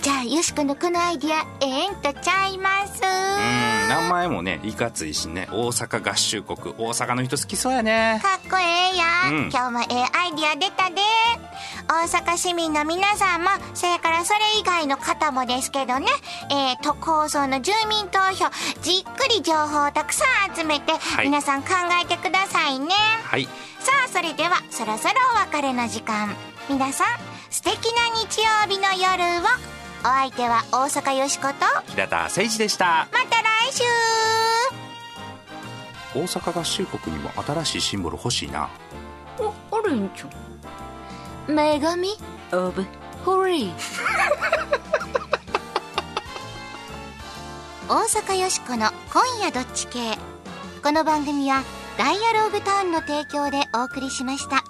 [0.00, 3.00] じゃあよしこのこのアイディアええんとちゃいます。
[3.02, 5.48] うん名前もねいかついしね。
[5.50, 6.74] 大阪合衆国。
[6.78, 8.20] 大阪の人好きそうやね。
[8.22, 9.50] かっこええやん、うん。
[9.50, 11.02] 今日もええアイディア出たで。
[11.88, 16.06] 大阪市民の皆さんもそれからそれ以外の方もですけどね、
[16.50, 18.50] えー、都構想の住民投票
[18.82, 21.26] じっくり情報をたくさん集めて、はい。
[21.26, 21.68] 皆さん考
[22.02, 22.94] えてくださいね。
[23.24, 23.44] はい。
[23.44, 26.34] さあそれではそろそろお別れの時間。
[26.68, 29.44] 皆さん素敵な日曜日の夜を。
[30.00, 31.52] お相手は大阪よしこと。
[31.52, 33.06] ま平田誠一でした。
[33.26, 33.84] た来週。
[36.14, 38.70] 大阪合衆国にも新しいシンボル欲しいな。
[39.38, 40.30] おあるんちゃ
[41.46, 42.08] 女神？
[42.54, 42.86] オブ
[43.22, 43.72] フリー
[47.86, 50.16] 大阪よしこの「今夜どっち系」
[50.82, 51.62] この番組は
[51.98, 54.64] 「ダイアローグターン」の提供でお送りしました。